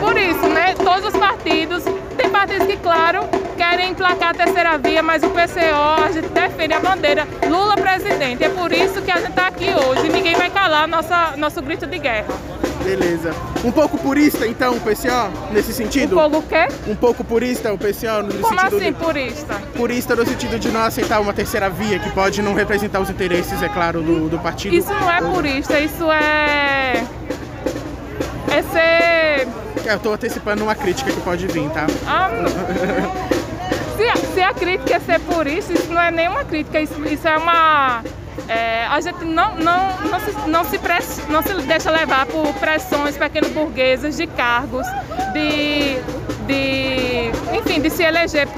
Por 0.00 0.16
isso, 0.16 0.46
né? 0.48 0.74
Todos 0.74 1.12
os 1.12 1.16
partidos 1.18 1.84
tem 2.18 2.28
partidos 2.28 2.66
que, 2.66 2.76
claro, 2.76 3.20
querem 3.56 3.92
emplacar 3.92 4.30
a 4.30 4.34
terceira 4.34 4.76
via, 4.76 5.02
mas 5.02 5.22
o 5.22 5.30
PCO, 5.30 6.04
a 6.04 6.10
gente 6.10 6.28
defende 6.28 6.74
a 6.74 6.80
bandeira 6.80 7.26
Lula 7.48 7.76
presidente. 7.76 8.42
É 8.42 8.48
por 8.48 8.72
isso 8.72 9.00
que 9.00 9.10
a 9.10 9.18
gente 9.18 9.30
está 9.30 9.46
aqui 9.46 9.70
hoje. 9.70 10.08
Ninguém 10.08 10.34
vai 10.34 10.50
calar 10.50 10.88
nossa, 10.88 11.36
nosso 11.36 11.62
grito 11.62 11.86
de 11.86 11.98
guerra. 11.98 12.26
Beleza. 12.82 13.32
Um 13.64 13.70
pouco 13.70 13.98
purista, 13.98 14.46
então, 14.46 14.76
o 14.76 14.80
PCO, 14.80 15.52
nesse 15.52 15.72
sentido? 15.72 16.16
Um 16.16 16.30
pouco 16.30 16.38
o 16.38 16.42
quê? 16.42 16.68
Um 16.86 16.96
pouco 16.96 17.24
purista, 17.24 17.72
o 17.72 17.78
PCO, 17.78 18.22
no 18.24 18.34
Como 18.40 18.60
sentido... 18.60 18.76
assim, 18.76 18.92
de... 18.92 18.98
purista? 18.98 19.54
Purista 19.76 20.16
no 20.16 20.26
sentido 20.26 20.58
de 20.58 20.68
não 20.70 20.82
aceitar 20.82 21.20
uma 21.20 21.32
terceira 21.32 21.68
via, 21.68 21.98
que 21.98 22.10
pode 22.10 22.40
não 22.42 22.54
representar 22.54 23.00
os 23.00 23.10
interesses, 23.10 23.62
é 23.62 23.68
claro, 23.68 24.02
do, 24.02 24.28
do 24.28 24.38
partido. 24.38 24.74
Isso 24.74 24.92
não 24.92 25.10
é 25.10 25.20
purista, 25.20 25.78
isso 25.78 26.10
é... 26.10 27.04
É 28.50 28.62
ser 28.62 29.46
eu 29.92 29.96
estou 29.96 30.12
antecipando 30.14 30.62
uma 30.62 30.74
crítica 30.74 31.10
que 31.10 31.20
pode 31.20 31.46
vir, 31.46 31.68
tá? 31.70 31.86
Ah, 32.06 32.30
se, 33.96 34.08
a, 34.08 34.16
se 34.16 34.40
a 34.40 34.54
crítica 34.54 34.96
é 34.96 35.00
ser 35.00 35.20
por 35.20 35.46
isso, 35.46 35.72
isso 35.72 35.92
não 35.92 36.00
é 36.00 36.10
nenhuma 36.10 36.44
crítica, 36.44 36.80
isso, 36.80 37.02
isso 37.06 37.26
é 37.26 37.36
uma. 37.36 38.02
É, 38.48 38.86
a 38.86 39.00
gente 39.00 39.24
não, 39.24 39.56
não, 39.56 39.96
não, 40.10 40.20
se, 40.20 40.48
não, 40.48 40.64
se 40.64 40.78
press, 40.78 41.22
não 41.28 41.42
se 41.42 41.52
deixa 41.62 41.90
levar 41.90 42.26
por 42.26 42.46
pressões 42.54 43.16
pequeno-burguesas 43.16 44.16
de 44.16 44.26
cargos, 44.26 44.86
de, 45.32 45.96
de, 46.46 47.30
enfim, 47.58 47.80
de 47.80 47.90
se 47.90 48.02
eleger 48.02 48.48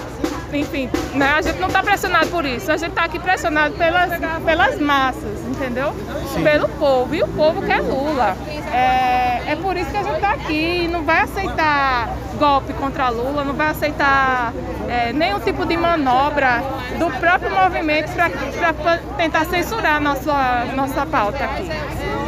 enfim, 0.56 0.90
né? 1.14 1.34
a 1.36 1.42
gente 1.42 1.58
não 1.58 1.68
está 1.68 1.82
pressionado 1.82 2.28
por 2.28 2.44
isso, 2.44 2.70
a 2.70 2.76
gente 2.76 2.90
está 2.90 3.04
aqui 3.04 3.18
pressionado 3.18 3.74
pelas, 3.76 4.10
pelas 4.44 4.78
massas, 4.78 5.40
entendeu? 5.46 5.92
Sim. 6.32 6.42
Pelo 6.42 6.68
povo, 6.70 7.14
e 7.14 7.22
o 7.22 7.28
povo 7.28 7.62
quer 7.62 7.80
Lula. 7.80 8.36
É, 8.72 9.52
é 9.52 9.56
por 9.56 9.76
isso 9.76 9.90
que 9.90 9.96
a 9.96 10.02
gente 10.02 10.14
está 10.14 10.32
aqui, 10.32 10.88
não 10.88 11.02
vai 11.02 11.22
aceitar 11.22 12.14
golpe 12.38 12.72
contra 12.74 13.08
Lula, 13.08 13.44
não 13.44 13.54
vai 13.54 13.68
aceitar 13.68 14.52
é, 14.88 15.12
nenhum 15.12 15.40
tipo 15.40 15.66
de 15.66 15.76
manobra 15.76 16.62
do 16.98 17.10
próprio 17.18 17.50
movimento 17.50 18.12
para 18.12 18.98
tentar 19.16 19.44
censurar 19.46 19.96
a 19.96 20.00
nossa, 20.00 20.64
nossa 20.74 21.06
pauta 21.06 21.44
aqui. 21.44 21.68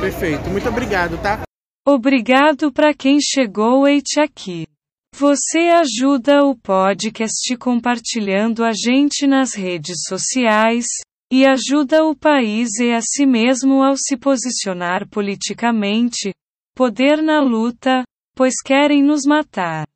Perfeito, 0.00 0.50
muito 0.50 0.68
obrigado, 0.68 1.16
tá? 1.18 1.40
Obrigado 1.86 2.72
para 2.72 2.94
quem 2.94 3.18
chegou 3.20 3.88
e 3.88 4.00
aqui. 4.20 4.71
Você 5.14 5.68
ajuda 5.68 6.42
o 6.44 6.56
podcast 6.56 7.56
compartilhando 7.58 8.64
a 8.64 8.72
gente 8.72 9.26
nas 9.26 9.54
redes 9.54 10.04
sociais, 10.08 10.86
e 11.30 11.46
ajuda 11.46 12.04
o 12.04 12.14
país 12.16 12.78
e 12.78 12.92
a 12.92 13.00
si 13.00 13.24
mesmo 13.24 13.82
ao 13.82 13.94
se 13.96 14.16
posicionar 14.16 15.08
politicamente, 15.08 16.32
poder 16.74 17.22
na 17.22 17.40
luta, 17.40 18.02
pois 18.34 18.54
querem 18.62 19.02
nos 19.02 19.24
matar. 19.24 19.86